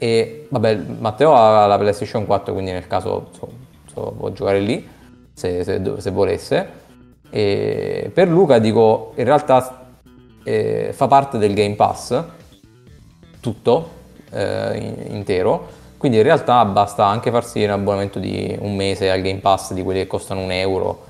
E 0.03 0.47
vabbè, 0.49 0.77
Matteo 0.99 1.35
ha 1.35 1.67
la 1.67 1.77
PlayStation 1.77 2.25
4, 2.25 2.55
quindi 2.55 2.71
nel 2.73 2.87
caso 2.87 3.29
so- 3.33 3.49
so- 3.93 4.15
può 4.17 4.31
giocare 4.33 4.59
lì 4.61 4.89
se, 5.35 5.63
se- 5.63 5.83
se 5.99 6.11
volesse. 6.11 6.69
E 7.29 8.11
per 8.13 8.29
Luca 8.29 8.59
dico, 8.59 9.13
in 9.17 9.25
realtà 9.25 9.89
eh, 10.43 10.91
fa 10.95 11.07
parte 11.07 11.37
del 11.37 11.53
Game 11.53 11.75
Pass, 11.75 12.25
tutto 13.41 13.91
eh, 14.33 14.77
in- 14.79 15.15
intero. 15.15 15.79
Quindi 15.99 16.17
in 16.17 16.25
realtà 16.25 16.65
basta 16.65 17.05
anche 17.05 17.31
farsi 17.31 17.63
un 17.63 17.71
abbonamento 17.71 18.19
di 18.19 18.57
un 18.59 18.75
mese 18.75 19.11
al 19.11 19.21
Game 19.21 19.41
Pass 19.41 19.75
di 19.75 19.83
quelli 19.83 20.01
che 20.01 20.07
costano 20.07 20.41
un 20.43 20.51
euro 20.51 21.05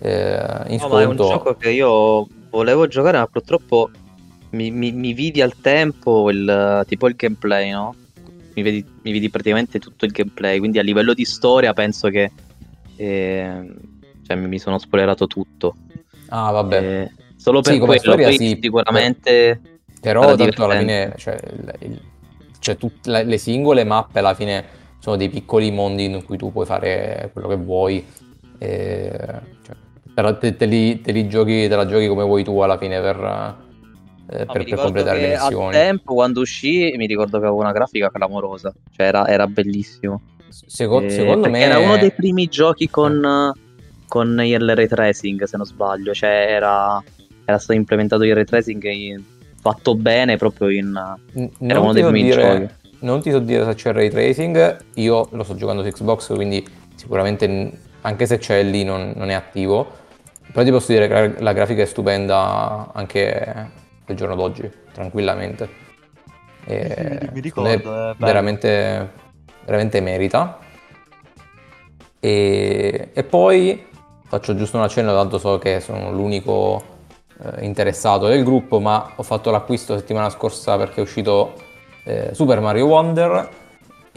eh, 0.00 0.34
in 0.66 0.78
No, 0.80 0.88
ma 0.88 1.00
è 1.00 1.04
un 1.04 1.14
sconto. 1.16 1.28
gioco 1.28 1.54
che 1.54 1.70
io 1.70 2.26
volevo 2.50 2.88
giocare, 2.88 3.18
ma 3.18 3.26
purtroppo 3.28 3.88
mi, 4.50 4.72
mi- 4.72 4.90
mi 4.90 5.12
vidi 5.12 5.40
al 5.40 5.54
tempo 5.60 6.28
il, 6.28 6.82
tipo 6.88 7.06
il 7.06 7.14
gameplay, 7.14 7.70
no? 7.70 7.94
Mi 8.54 8.62
vedi, 8.62 8.84
mi 9.02 9.12
vidi 9.12 9.30
praticamente 9.30 9.78
tutto 9.78 10.04
il 10.04 10.10
gameplay, 10.10 10.58
quindi 10.58 10.78
a 10.78 10.82
livello 10.82 11.14
di 11.14 11.24
storia 11.24 11.72
penso 11.72 12.08
che 12.08 12.32
eh, 12.96 13.74
cioè, 14.22 14.36
mi 14.36 14.58
sono 14.58 14.78
spoilerato 14.78 15.26
tutto. 15.26 15.76
Ah, 16.28 16.50
vabbè. 16.50 16.78
Eh, 16.78 17.12
solo 17.34 17.62
per 17.62 17.72
Sì, 17.72 17.78
quello, 17.78 17.98
storia 18.00 18.26
poi 18.28 18.36
sì, 18.36 18.58
sicuramente 18.60 19.62
Però 20.00 20.34
tanto 20.36 20.64
alla 20.64 20.76
fine, 20.76 21.14
cioè, 21.16 21.40
il- 21.52 21.74
il- 21.80 22.00
cioè, 22.58 22.76
tut- 22.76 23.06
le 23.06 23.38
singole 23.38 23.84
mappe 23.84 24.18
alla 24.20 24.34
fine 24.34 24.64
sono 24.98 25.16
dei 25.16 25.28
piccoli 25.28 25.70
mondi 25.70 26.04
in 26.04 26.22
cui 26.24 26.36
tu 26.36 26.52
puoi 26.52 26.66
fare 26.66 27.30
quello 27.32 27.48
che 27.48 27.56
vuoi. 27.56 28.04
e, 28.58 29.10
cioè, 29.62 29.76
però 30.14 30.36
te, 30.38 30.56
te 30.56 30.66
li, 30.66 31.00
te 31.00 31.10
li 31.12 31.28
giochi, 31.28 31.66
te 31.68 31.74
la 31.76 31.86
giochi 31.86 32.06
come 32.06 32.22
vuoi 32.24 32.44
tu 32.44 32.60
alla 32.60 32.78
fine 32.78 33.00
per, 33.00 33.16
eh, 34.30 34.44
No, 34.44 34.52
per- 34.52 34.64
per 34.64 34.78
completare 34.78 35.20
le 35.20 35.26
che 35.28 35.34
al 35.36 35.48
missioni. 35.50 35.72
tempo 35.72 36.14
quando 36.14 36.40
uscì 36.40 36.94
mi 36.96 37.06
ricordo 37.06 37.38
che 37.38 37.44
aveva 37.46 37.60
una 37.60 37.72
grafica 37.72 38.10
clamorosa, 38.10 38.72
cioè 38.96 39.06
era, 39.06 39.26
era 39.26 39.46
bellissimo. 39.46 40.20
Seco- 40.48 41.00
Eh, 41.02 41.10
secondo 41.10 41.48
me 41.50 41.60
era 41.60 41.78
uno 41.78 41.96
dei 41.96 42.12
primi 42.12 42.46
giochi 42.46 42.88
con, 42.90 43.52
con 44.08 44.40
il 44.44 44.74
ray 44.74 44.86
tracing, 44.86 45.42
se 45.44 45.56
non 45.56 45.66
sbaglio, 45.66 46.12
cioè 46.12 46.46
era, 46.50 47.02
era 47.44 47.58
stato 47.58 47.72
implementato 47.72 48.22
il 48.24 48.34
ray 48.34 48.44
tracing 48.44 48.82
in- 48.84 49.22
fatto 49.60 49.94
bene 49.94 50.36
proprio 50.36 50.68
in... 50.70 50.90
N- 51.34 51.50
Era 51.70 51.80
uno 51.80 51.92
dei 51.92 52.02
primi 52.02 52.22
dire- 52.22 52.42
giochi. 52.42 52.80
Non 53.00 53.20
ti 53.22 53.30
so 53.30 53.38
dire 53.40 53.64
se 53.64 53.74
c'è 53.74 53.88
il 53.88 53.94
ray 53.94 54.10
tracing, 54.10 54.84
io 54.94 55.28
lo 55.32 55.42
sto 55.42 55.54
giocando 55.56 55.82
su 55.82 55.90
Xbox, 55.90 56.34
quindi 56.34 56.64
sicuramente 56.94 57.72
anche 58.02 58.26
se 58.26 58.38
c'è 58.38 58.62
lì 58.62 58.84
non, 58.84 59.12
non 59.16 59.28
è 59.30 59.34
attivo. 59.34 59.90
Però 60.52 60.64
ti 60.64 60.70
posso 60.70 60.92
dire 60.92 61.08
che 61.08 61.40
la 61.42 61.52
grafica 61.52 61.82
è 61.82 61.84
stupenda 61.86 62.90
anche 62.92 63.70
al 64.06 64.14
giorno 64.14 64.34
d'oggi, 64.34 64.70
tranquillamente. 64.92 65.80
E 66.64 67.18
mi 67.32 67.34
me 67.34 67.40
ricordo, 67.40 67.78
bello. 67.80 68.16
veramente, 68.18 69.10
veramente 69.64 70.00
merita. 70.00 70.58
E, 72.20 73.10
e 73.12 73.24
poi 73.24 73.84
faccio 74.26 74.54
giusto 74.54 74.76
un 74.76 74.84
accenno, 74.84 75.12
tanto 75.12 75.38
so 75.38 75.58
che 75.58 75.80
sono 75.80 76.12
l'unico 76.12 76.82
eh, 77.42 77.64
interessato 77.64 78.26
del 78.28 78.44
gruppo, 78.44 78.78
ma 78.80 79.12
ho 79.16 79.22
fatto 79.22 79.50
l'acquisto 79.50 79.96
settimana 79.98 80.30
scorsa 80.30 80.76
perché 80.76 81.00
è 81.00 81.02
uscito 81.02 81.54
eh, 82.04 82.30
Super 82.32 82.60
Mario 82.60 82.86
Wonder, 82.86 83.48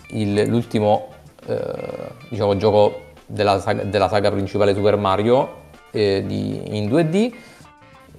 il- 0.09 0.47
l'ultimo 0.47 1.09
eh, 1.47 2.09
diciamo, 2.29 2.55
gioco 2.57 3.01
della 3.25 3.59
saga, 3.59 3.83
della 3.83 4.07
saga 4.07 4.31
principale 4.31 4.73
Super 4.75 4.97
Mario 4.97 5.63
eh, 5.91 6.23
di- 6.25 6.77
in 6.77 6.87
2D. 6.87 7.33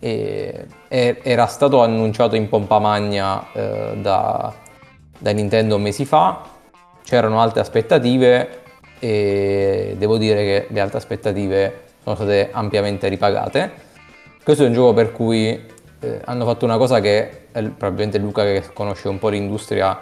E- 0.06 0.66
e- 0.86 1.20
era 1.24 1.46
stato 1.46 1.82
annunciato 1.82 2.36
in 2.36 2.48
pompa 2.48 2.78
magna 2.78 3.44
eh, 3.52 3.96
da, 3.96 4.52
da 5.18 5.30
Nintendo 5.32 5.78
mesi 5.78 6.04
fa, 6.04 6.42
c'erano 7.02 7.40
alte 7.40 7.58
aspettative 7.58 8.62
e 9.00 9.96
devo 9.98 10.16
dire 10.16 10.44
che 10.44 10.66
le 10.70 10.80
alte 10.80 10.98
aspettative 10.98 11.82
sono 12.04 12.14
state 12.14 12.50
ampiamente 12.52 13.08
ripagate. 13.08 13.72
Questo 14.44 14.62
è 14.62 14.68
un 14.68 14.74
gioco 14.74 14.92
per 14.92 15.10
cui 15.10 15.60
eh, 15.98 16.20
hanno 16.24 16.44
fatto 16.44 16.64
una 16.64 16.76
cosa 16.76 17.00
che 17.00 17.46
eh, 17.50 17.62
probabilmente 17.62 18.18
Luca 18.18 18.44
che 18.44 18.62
conosce 18.72 19.08
un 19.08 19.18
po' 19.18 19.28
l'industria 19.28 19.98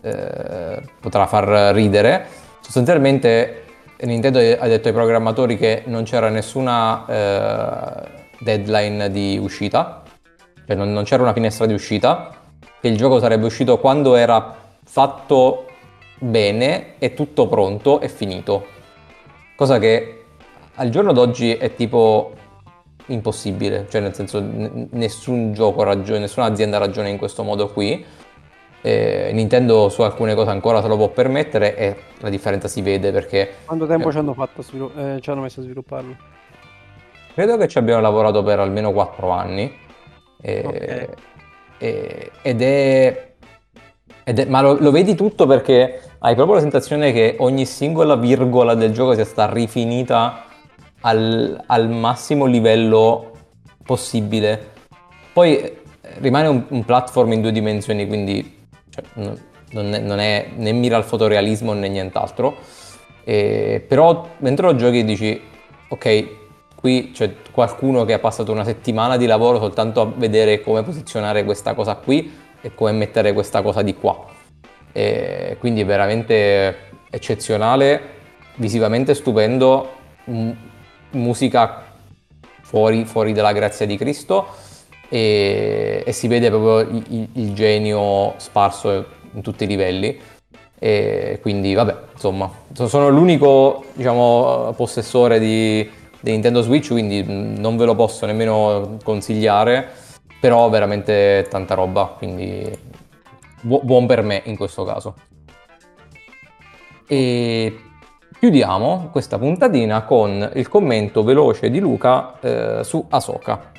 eh, 0.00 0.80
potrà 1.00 1.26
far 1.26 1.74
ridere. 1.74 2.24
Sostanzialmente 2.60 3.64
Nintendo 4.00 4.38
ha 4.38 4.66
detto 4.68 4.88
ai 4.88 4.94
programmatori 4.94 5.58
che 5.58 5.82
non 5.84 6.04
c'era 6.04 6.30
nessuna 6.30 7.04
eh, 7.06 8.22
deadline 8.40 9.10
di 9.10 9.38
uscita, 9.40 10.02
cioè 10.66 10.76
non, 10.76 10.92
non 10.92 11.04
c'era 11.04 11.22
una 11.22 11.32
finestra 11.32 11.66
di 11.66 11.74
uscita, 11.74 12.34
che 12.80 12.88
il 12.88 12.96
gioco 12.96 13.18
sarebbe 13.18 13.46
uscito 13.46 13.78
quando 13.78 14.14
era 14.14 14.54
fatto 14.84 15.66
bene, 16.18 16.98
è 16.98 17.14
tutto 17.14 17.48
pronto 17.48 18.00
e 18.00 18.08
finito. 18.08 18.66
Cosa 19.56 19.78
che 19.78 20.24
al 20.74 20.88
giorno 20.90 21.12
d'oggi 21.12 21.54
è 21.54 21.74
tipo 21.74 22.32
impossibile, 23.06 23.86
cioè 23.88 24.00
nel 24.00 24.14
senso 24.14 24.40
n- 24.40 24.88
nessun 24.92 25.52
gioco 25.52 25.82
ragione, 25.82 26.20
nessuna 26.20 26.46
azienda 26.46 26.78
ragiona 26.78 27.08
in 27.08 27.18
questo 27.18 27.42
modo 27.42 27.68
qui. 27.68 28.04
Eh, 28.80 29.30
Nintendo 29.32 29.88
su 29.88 30.02
alcune 30.02 30.34
cose 30.34 30.50
ancora 30.50 30.82
se 30.82 30.88
lo 30.88 30.96
può 30.96 31.08
permettere 31.08 31.74
e 31.74 31.96
la 32.18 32.28
differenza 32.28 32.68
si 32.68 32.82
vede 32.82 33.12
perché... 33.12 33.54
Quanto 33.64 33.86
tempo 33.86 34.08
eh, 34.08 34.12
ci, 34.12 34.18
hanno 34.18 34.34
fatto 34.34 34.60
svilu- 34.60 34.92
eh, 34.98 35.20
ci 35.22 35.30
hanno 35.30 35.40
messo 35.40 35.60
a 35.60 35.62
svilupparlo? 35.62 36.16
Credo 37.34 37.56
che 37.56 37.66
ci 37.66 37.78
abbiano 37.78 38.00
lavorato 38.00 38.44
per 38.44 38.60
almeno 38.60 38.92
4 38.92 39.28
anni. 39.30 39.76
E, 40.40 40.62
okay. 40.64 41.08
e, 41.78 42.30
ed, 42.42 42.62
è, 42.62 43.32
ed 44.22 44.38
è... 44.38 44.44
Ma 44.44 44.60
lo, 44.60 44.76
lo 44.78 44.92
vedi 44.92 45.16
tutto 45.16 45.44
perché 45.44 46.00
hai 46.20 46.36
proprio 46.36 46.54
la 46.54 46.60
sensazione 46.60 47.12
che 47.12 47.34
ogni 47.40 47.66
singola 47.66 48.14
virgola 48.14 48.74
del 48.74 48.92
gioco 48.92 49.14
sia 49.14 49.24
stata 49.24 49.52
rifinita 49.52 50.44
al, 51.00 51.60
al 51.66 51.90
massimo 51.90 52.44
livello 52.44 53.32
possibile. 53.82 54.70
Poi 55.32 55.58
eh, 55.58 55.76
rimane 56.20 56.46
un, 56.46 56.64
un, 56.68 56.84
platform 56.84 57.32
in 57.32 57.40
due 57.42 57.50
dimensioni, 57.50 58.06
quindi 58.06 58.68
cioè, 58.90 59.04
non, 59.14 59.92
è, 59.92 59.98
non, 59.98 60.20
è, 60.20 60.50
né 60.54 60.70
mira 60.70 60.96
al 60.96 61.04
fotorealismo 61.04 61.72
né 61.72 61.88
nient'altro. 61.88 62.58
E, 63.24 63.84
però 63.86 64.28
mentre 64.38 64.66
lo 64.66 64.76
giochi 64.76 65.04
dici, 65.04 65.40
ok, 65.88 66.42
qui 66.84 67.12
c'è 67.12 67.36
qualcuno 67.50 68.04
che 68.04 68.12
ha 68.12 68.18
passato 68.18 68.52
una 68.52 68.62
settimana 68.62 69.16
di 69.16 69.24
lavoro 69.24 69.58
soltanto 69.58 70.02
a 70.02 70.12
vedere 70.14 70.60
come 70.60 70.82
posizionare 70.82 71.42
questa 71.42 71.72
cosa 71.72 71.94
qui 71.94 72.30
e 72.60 72.74
come 72.74 72.92
mettere 72.92 73.32
questa 73.32 73.62
cosa 73.62 73.80
di 73.80 73.94
qua. 73.94 74.26
E 74.92 75.56
quindi 75.60 75.80
è 75.80 75.86
veramente 75.86 76.76
eccezionale, 77.08 78.00
visivamente 78.56 79.14
stupendo, 79.14 79.92
musica 81.12 81.84
fuori, 82.60 83.06
fuori 83.06 83.32
dalla 83.32 83.52
grazia 83.52 83.86
di 83.86 83.96
Cristo 83.96 84.48
e, 85.08 86.02
e 86.04 86.12
si 86.12 86.28
vede 86.28 86.50
proprio 86.50 86.80
il, 86.80 87.28
il, 87.32 87.54
genio 87.54 88.34
sparso 88.36 89.06
in 89.32 89.40
tutti 89.40 89.64
i 89.64 89.66
livelli. 89.66 90.20
E 90.78 91.38
quindi 91.40 91.72
vabbè, 91.72 91.96
insomma, 92.12 92.50
sono 92.74 93.08
l'unico 93.08 93.86
diciamo, 93.94 94.74
possessore 94.76 95.38
di, 95.38 96.02
di 96.24 96.30
Nintendo 96.30 96.62
Switch, 96.62 96.88
quindi 96.88 97.22
non 97.22 97.76
ve 97.76 97.84
lo 97.84 97.94
posso 97.94 98.24
nemmeno 98.24 98.96
consigliare, 99.04 99.88
però 100.40 100.68
veramente 100.70 101.46
tanta 101.50 101.74
roba, 101.74 102.14
quindi 102.16 102.68
bu- 103.60 103.82
buon 103.82 104.06
per 104.06 104.22
me 104.22 104.40
in 104.46 104.56
questo 104.56 104.84
caso. 104.84 105.14
E 107.06 107.78
Chiudiamo 108.44 109.08
questa 109.10 109.38
puntatina 109.38 110.02
con 110.02 110.50
il 110.54 110.68
commento 110.68 111.22
veloce 111.24 111.70
di 111.70 111.78
Luca 111.78 112.38
eh, 112.40 112.84
su 112.84 113.06
Ahsoka. 113.08 113.72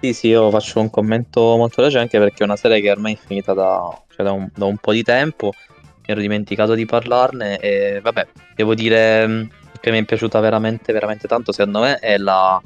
Sì, 0.00 0.12
sì, 0.12 0.28
io 0.28 0.50
faccio 0.50 0.78
un 0.78 0.88
commento 0.88 1.56
molto 1.56 1.82
veloce 1.82 1.98
anche 1.98 2.20
perché 2.20 2.42
è 2.42 2.44
una 2.44 2.54
serie 2.54 2.80
che 2.80 2.92
ormai 2.92 3.14
è 3.14 3.16
finita 3.16 3.54
da, 3.54 3.90
cioè 4.14 4.24
da, 4.24 4.30
un, 4.30 4.48
da 4.54 4.66
un, 4.66 4.76
po' 4.76 4.92
di 4.92 5.02
tempo, 5.02 5.50
mi 5.76 6.04
ero 6.04 6.20
dimenticato 6.20 6.74
di 6.74 6.84
parlarne 6.84 7.58
e 7.58 7.98
vabbè, 8.00 8.26
devo 8.54 8.74
dire 8.74 9.26
mm, 9.26 9.42
che 9.84 9.90
mi 9.90 9.98
è 9.98 10.04
piaciuta 10.04 10.40
veramente, 10.40 10.94
veramente 10.94 11.28
tanto, 11.28 11.52
secondo 11.52 11.80
me 11.80 11.98
è 11.98 12.16
la... 12.16 12.58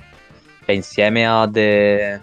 Cioè, 0.65 0.73
insieme 0.73 1.27
a 1.27 1.49
The, 1.51 2.23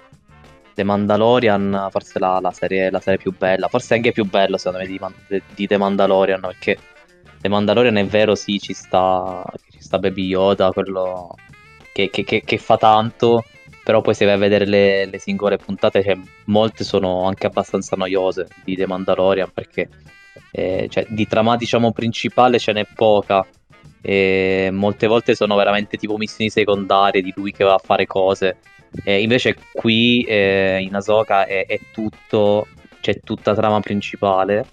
The 0.73 0.83
Mandalorian, 0.85 1.89
forse 1.91 2.17
la, 2.17 2.39
la, 2.39 2.51
serie, 2.51 2.89
la 2.89 3.01
serie 3.01 3.19
più 3.19 3.35
bella, 3.37 3.67
forse 3.67 3.95
anche 3.95 4.13
più 4.13 4.23
bella 4.23 4.57
secondo 4.57 4.79
me 4.79 4.87
di, 4.87 5.41
di 5.53 5.67
The 5.67 5.75
Mandalorian, 5.77 6.39
perché 6.39 6.77
The 7.41 7.49
Mandalorian 7.49 7.97
è 7.97 8.05
vero, 8.05 8.35
sì, 8.35 8.57
ci 8.57 8.71
sta, 8.71 9.43
ci 9.69 9.81
sta 9.81 9.99
Baby 9.99 10.27
Yoda, 10.27 10.71
quello 10.71 11.35
che, 11.91 12.09
che, 12.09 12.23
che, 12.23 12.43
che, 12.45 12.57
fa 12.57 12.77
tanto, 12.77 13.43
però 13.83 13.99
poi 13.99 14.13
se 14.13 14.23
vai 14.23 14.35
a 14.35 14.37
vedere 14.37 14.65
le, 14.65 15.07
le 15.07 15.19
singole 15.19 15.57
puntate, 15.57 16.03
cioè, 16.03 16.17
molte 16.45 16.85
sono 16.85 17.25
anche 17.25 17.47
abbastanza 17.47 17.97
noiose 17.97 18.47
di 18.63 18.77
The 18.77 18.87
Mandalorian, 18.87 19.51
perché 19.53 19.89
eh, 20.51 20.87
cioè, 20.89 21.05
di 21.09 21.27
trama, 21.27 21.57
diciamo, 21.57 21.91
principale 21.91 22.59
ce 22.59 22.71
n'è 22.71 22.87
poca, 22.95 23.45
e 24.07 24.69
molte 24.71 25.07
volte 25.07 25.33
sono 25.33 25.55
veramente 25.55 25.97
tipo 25.97 26.15
missioni 26.15 26.51
secondarie 26.51 27.23
di 27.23 27.33
lui 27.35 27.51
che 27.51 27.63
va 27.63 27.73
a 27.73 27.81
fare 27.83 28.05
cose. 28.05 28.57
E 29.03 29.21
invece 29.23 29.55
qui 29.73 30.21
eh, 30.21 30.77
in 30.79 30.93
Asoka 30.93 31.45
è, 31.45 31.65
è 31.65 31.79
tutto, 31.91 32.67
c'è 33.01 33.19
tutta 33.21 33.55
trama 33.55 33.79
principale 33.79 34.65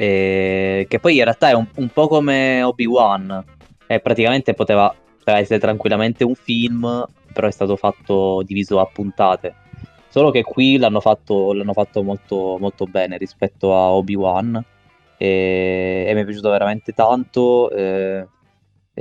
e... 0.00 0.86
Che 0.88 0.98
poi 0.98 1.18
in 1.18 1.24
realtà 1.24 1.50
è 1.50 1.52
un, 1.52 1.66
un 1.74 1.88
po' 1.90 2.08
come 2.08 2.62
Obi-Wan. 2.62 3.44
E 3.86 4.00
praticamente 4.00 4.54
poteva, 4.54 4.94
poteva 5.18 5.38
essere 5.38 5.58
tranquillamente 5.58 6.24
un 6.24 6.34
film, 6.34 7.04
però 7.34 7.48
è 7.48 7.50
stato 7.50 7.76
fatto 7.76 8.42
diviso 8.46 8.80
a 8.80 8.86
puntate. 8.86 9.54
Solo 10.08 10.30
che 10.30 10.42
qui 10.42 10.78
l'hanno 10.78 11.00
fatto, 11.00 11.52
l'hanno 11.52 11.74
fatto 11.74 12.02
molto, 12.02 12.56
molto 12.58 12.86
bene 12.86 13.18
rispetto 13.18 13.74
a 13.74 13.90
Obi-Wan. 13.90 14.64
E, 15.22 16.06
e 16.08 16.14
mi 16.14 16.22
è 16.22 16.24
piaciuto 16.24 16.48
veramente 16.48 16.92
tanto. 16.92 17.70
Eh, 17.70 18.26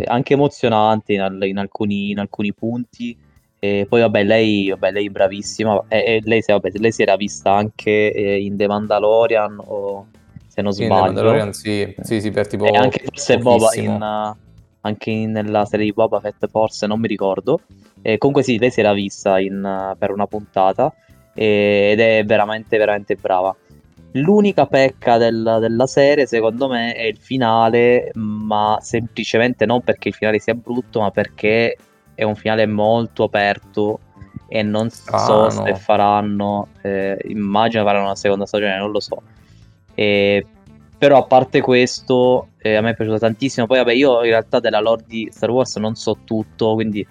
anche 0.06 0.34
emozionante 0.34 1.14
in, 1.14 1.38
in, 1.44 1.58
alcuni, 1.58 2.12
in, 2.12 2.20
alcuni, 2.20 2.54
punti. 2.54 3.18
E 3.58 3.86
poi, 3.88 4.02
vabbè, 4.02 4.24
lei, 4.24 4.70
vabbè, 4.70 4.92
lei 4.92 5.08
è 5.08 5.10
bravissima. 5.10 5.86
E, 5.88 5.98
e 5.98 6.22
lei, 6.26 6.44
vabbè, 6.46 6.72
lei, 6.74 6.92
si 6.92 7.02
era 7.02 7.16
vista 7.16 7.54
anche 7.54 8.12
eh, 8.12 8.44
in 8.44 8.58
The 8.58 8.68
Mandalorian 8.68 9.62
o 9.66 10.08
se 10.46 10.62
non 10.62 10.74
sì, 10.74 10.84
sbaglio. 10.84 11.54
Sì, 11.54 11.96
sì, 12.02 12.20
sì, 12.20 12.32
per 12.32 12.48
tipo 12.48 12.66
e 12.66 12.76
anche 12.76 13.02
forse 13.06 13.38
Boba 13.38 13.74
in, 13.76 14.36
anche 14.82 15.10
in, 15.10 15.32
nella 15.32 15.64
serie 15.64 15.86
di 15.86 15.94
Boba 15.94 16.20
Fett, 16.20 16.48
forse, 16.50 16.86
non 16.86 17.00
mi 17.00 17.08
ricordo. 17.08 17.62
E 18.02 18.18
comunque 18.18 18.44
sì, 18.44 18.60
lei 18.60 18.72
si 18.72 18.82
era 18.82 18.92
vista 18.92 19.40
in, 19.40 19.96
per 19.98 20.12
una 20.12 20.28
puntata 20.28 20.94
ed 21.34 22.00
è 22.00 22.24
veramente, 22.26 22.78
veramente 22.78 23.16
brava. 23.16 23.56
L'unica 24.14 24.66
pecca 24.66 25.18
del, 25.18 25.58
della 25.60 25.86
serie, 25.88 26.26
secondo 26.26 26.68
me, 26.68 26.94
è 26.94 27.04
il 27.04 27.18
finale, 27.18 28.12
ma 28.16 28.78
semplicemente 28.82 29.66
non 29.66 29.82
perché 29.82 30.10
il 30.10 30.16
finale 30.16 30.40
sia 30.40 30.56
brutto, 30.56 31.02
ma 31.02 31.12
perché 31.12 31.78
è 32.16 32.24
un 32.24 32.36
finale 32.36 32.66
molto 32.66 33.26
aperto 33.26 34.00
e 34.48 34.64
non 34.64 34.90
so 34.90 35.50
se 35.52 35.76
faranno, 35.76 36.70
eh, 36.82 37.18
immagino 37.28 37.84
faranno 37.84 38.06
una 38.06 38.16
seconda 38.16 38.48
stagione, 38.48 38.78
non 38.78 38.92
lo 38.92 39.00
so. 39.00 39.22
E, 39.94 40.46
però 40.98 41.18
a 41.20 41.24
parte 41.24 41.62
questo, 41.62 42.50
eh, 42.58 42.76
a 42.76 42.82
me 42.82 42.90
è 42.90 42.96
piaciuto 42.96 43.20
tantissimo. 43.20 43.68
Poi, 43.68 43.78
vabbè, 43.78 43.94
io 43.94 44.24
in 44.24 44.32
realtà 44.32 44.60
della 44.60 44.80
lore 44.80 45.04
di 45.08 45.30
Star 45.32 45.52
Wars 45.52 45.76
non 45.78 45.96
so 45.96 46.18
tutto, 46.26 46.74
quindi 46.74 47.06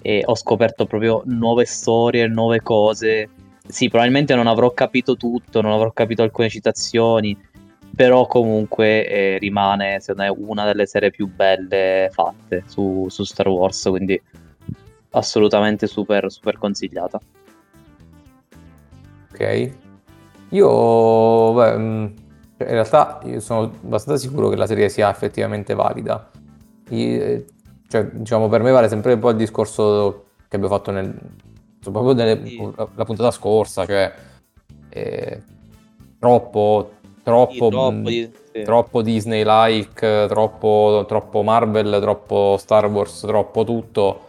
eh, 0.00 0.22
ho 0.24 0.34
scoperto 0.34 0.86
proprio 0.86 1.22
nuove 1.26 1.64
storie, 1.64 2.26
nuove 2.28 2.62
cose. 2.62 3.28
Sì, 3.68 3.88
probabilmente 3.88 4.34
non 4.34 4.46
avrò 4.46 4.72
capito 4.72 5.16
tutto, 5.16 5.60
non 5.60 5.72
avrò 5.72 5.92
capito 5.92 6.22
alcune 6.22 6.48
citazioni, 6.48 7.36
però 7.94 8.26
comunque 8.26 9.06
eh, 9.06 9.38
rimane, 9.38 10.00
secondo 10.00 10.22
me, 10.22 10.46
una 10.46 10.64
delle 10.64 10.86
serie 10.86 11.10
più 11.10 11.26
belle 11.26 12.08
fatte 12.10 12.64
su, 12.66 13.06
su 13.10 13.24
Star 13.24 13.48
Wars, 13.48 13.82
quindi 13.88 14.20
assolutamente 15.10 15.86
super, 15.86 16.30
super 16.32 16.56
consigliata. 16.56 17.20
Ok, 19.30 19.70
io, 20.48 21.52
beh, 21.52 21.76
mm, 21.76 22.04
in 22.04 22.16
realtà 22.56 23.20
io 23.24 23.40
sono 23.40 23.62
abbastanza 23.62 24.26
sicuro 24.26 24.48
che 24.48 24.56
la 24.56 24.66
serie 24.66 24.88
sia 24.88 25.10
effettivamente 25.10 25.74
valida. 25.74 26.30
Io, 26.88 27.44
cioè, 27.86 28.06
diciamo, 28.06 28.48
per 28.48 28.62
me 28.62 28.70
vale 28.70 28.88
sempre 28.88 29.12
un 29.12 29.20
po' 29.20 29.30
il 29.30 29.36
discorso 29.36 30.24
che 30.48 30.56
abbiamo 30.56 30.74
fatto 30.74 30.90
nel, 30.90 31.14
proprio 31.80 32.12
nelle, 32.12 32.46
sì. 32.46 32.70
la 32.74 33.04
puntata 33.04 33.30
scorsa, 33.30 33.86
cioè 33.86 34.12
eh, 34.88 35.42
troppo, 36.18 36.90
troppo, 37.22 37.52
sì, 37.52 37.58
troppo, 37.58 37.90
mh, 37.90 38.30
sì. 38.52 38.62
troppo 38.62 39.02
Disney-like, 39.02 40.26
troppo, 40.28 41.04
troppo, 41.06 41.42
Marvel, 41.42 41.98
troppo 42.00 42.56
Star 42.58 42.86
Wars, 42.86 43.20
troppo 43.20 43.64
tutto 43.64 44.26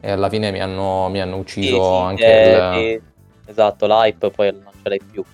e 0.00 0.10
alla 0.10 0.28
fine 0.28 0.52
mi 0.52 0.60
hanno, 0.60 1.08
mi 1.08 1.20
hanno 1.20 1.36
ucciso 1.36 1.96
anche 1.96 2.24
eh, 2.24 2.92
il... 2.92 3.02
Esatto, 3.46 3.86
l'hype 3.86 4.30
poi 4.30 4.52
non 4.52 4.72
ce 4.82 4.88
l'hai 4.88 5.00
più. 5.10 5.24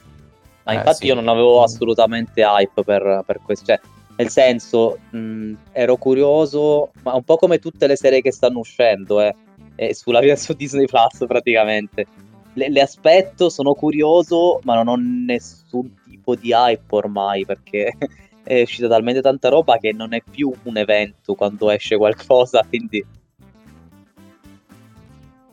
Ma 0.65 0.73
eh, 0.73 0.75
infatti 0.77 1.07
io 1.07 1.15
non 1.15 1.29
avevo 1.29 1.63
assolutamente 1.63 2.43
hype 2.43 2.83
per, 2.83 3.23
per 3.27 3.41
questo. 3.45 3.67
Cioè, 3.67 3.81
Nel 4.17 4.29
senso, 4.29 4.99
mh, 5.11 5.53
ero 5.73 5.97
curioso, 5.97 6.91
ma 7.03 7.15
un 7.15 7.23
po' 7.23 7.37
come 7.37 7.59
tutte 7.59 7.87
le 7.87 7.97
serie 7.97 8.21
che 8.21 8.33
stanno 8.33 8.61
uscendo, 8.61 9.21
eh, 9.21 9.35
eh, 9.77 9.95
sulla 9.95 10.21
su 10.37 10.53
Disney 10.55 10.87
Plus 10.87 11.25
praticamente. 11.27 12.07
Le, 12.55 12.69
le 12.69 12.81
aspetto, 12.81 13.49
sono 13.49 13.75
curioso, 13.75 14.61
ma 14.65 14.75
non 14.75 14.89
ho 14.89 14.97
nessun 14.97 15.95
tipo 16.05 16.35
di 16.35 16.53
hype 16.53 16.85
ormai 16.91 17.47
perché 17.47 17.93
è 18.45 18.63
uscita 18.63 18.89
talmente 18.89 19.21
tanta 19.23 19.49
roba 19.49 19.79
che 19.79 19.93
non 19.93 20.13
è 20.13 20.23
più 20.29 20.53
un 20.65 20.77
evento 20.77 21.35
quando 21.35 21.71
esce 21.71 21.97
qualcosa, 21.97 22.65
quindi 22.69 23.05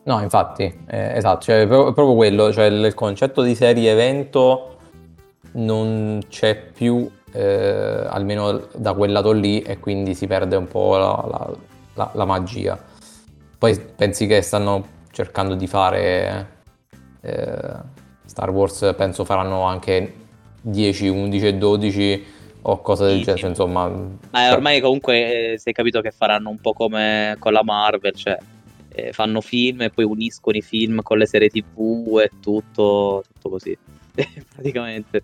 No, 0.02 0.20
infatti, 0.22 0.62
eh, 0.88 1.14
esatto, 1.16 1.42
cioè, 1.42 1.66
proprio, 1.66 1.92
proprio 1.92 2.16
quello, 2.16 2.52
cioè 2.52 2.64
il, 2.64 2.84
il 2.84 2.94
concetto 2.94 3.42
di 3.42 3.54
serie 3.54 3.92
evento 3.92 4.78
non 5.52 6.20
c'è 6.28 6.56
più, 6.56 7.08
eh, 7.32 8.06
almeno 8.08 8.66
da 8.74 8.94
quel 8.94 9.12
lato 9.12 9.30
lì, 9.32 9.60
e 9.60 9.78
quindi 9.78 10.14
si 10.14 10.26
perde 10.26 10.56
un 10.56 10.66
po' 10.66 10.96
la, 10.96 11.24
la- 11.30 11.50
la- 11.94 12.10
la 12.14 12.24
magia. 12.24 12.78
Poi 13.60 13.78
pensi 13.78 14.26
che 14.26 14.40
stanno 14.40 14.86
cercando 15.10 15.54
di 15.54 15.66
fare 15.66 16.48
eh, 17.20 17.72
Star 18.24 18.48
Wars, 18.48 18.94
penso 18.96 19.26
faranno 19.26 19.64
anche 19.64 20.14
10, 20.62 21.08
11 21.08 21.46
e 21.46 21.54
12 21.58 22.24
o 22.62 22.80
cose 22.80 23.04
del 23.04 23.18
Sì, 23.18 23.24
genere, 23.24 23.42
sì. 23.42 23.46
insomma. 23.48 23.86
Ma 24.30 24.46
eh, 24.46 24.50
ormai 24.50 24.80
comunque 24.80 25.52
eh, 25.52 25.58
si 25.58 25.68
è 25.68 25.72
capito 25.72 26.00
che 26.00 26.10
faranno 26.10 26.48
un 26.48 26.58
po' 26.58 26.72
come 26.72 27.36
con 27.38 27.52
la 27.52 27.62
Marvel, 27.62 28.14
cioè 28.14 28.38
eh, 28.94 29.12
fanno 29.12 29.42
film 29.42 29.82
e 29.82 29.90
poi 29.90 30.06
uniscono 30.06 30.56
i 30.56 30.62
film 30.62 31.02
con 31.02 31.18
le 31.18 31.26
serie 31.26 31.50
TV 31.50 32.18
e 32.22 32.30
tutto, 32.40 33.24
tutto 33.30 33.50
così, 33.50 33.76
praticamente. 34.54 35.20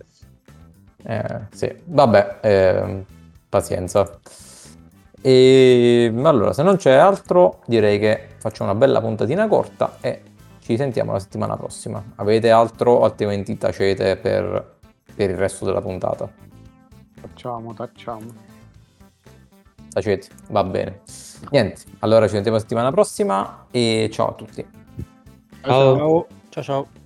Eh, 1.05 1.39
sì, 1.49 1.73
vabbè, 1.85 2.37
ehm, 2.43 3.03
pazienza. 3.49 4.19
E 5.27 6.09
allora, 6.23 6.53
se 6.53 6.63
non 6.63 6.77
c'è 6.77 6.93
altro, 6.93 7.59
direi 7.65 7.99
che 7.99 8.29
facciamo 8.37 8.69
una 8.69 8.79
bella 8.79 9.01
puntatina 9.01 9.45
corta 9.49 9.97
e 9.99 10.21
ci 10.61 10.77
sentiamo 10.77 11.11
la 11.11 11.19
settimana 11.19 11.57
prossima. 11.57 12.01
Avete 12.15 12.49
altro, 12.49 13.03
altrimenti 13.03 13.57
tacete 13.57 14.15
per, 14.15 14.75
per 15.13 15.29
il 15.29 15.35
resto 15.35 15.65
della 15.65 15.81
puntata. 15.81 16.31
Facciamo, 17.19 17.73
tacciamo. 17.73 18.25
Tacete, 19.89 20.29
va 20.47 20.63
bene. 20.63 21.01
Niente, 21.49 21.81
allora 21.99 22.25
ci 22.27 22.31
sentiamo 22.31 22.55
la 22.55 22.63
settimana 22.63 22.91
prossima 22.91 23.65
e 23.69 24.09
ciao 24.09 24.29
a 24.29 24.33
tutti. 24.33 24.65
Ciao. 25.61 25.97
Ciao 25.97 26.25
ciao. 26.51 26.63
ciao. 26.63 27.05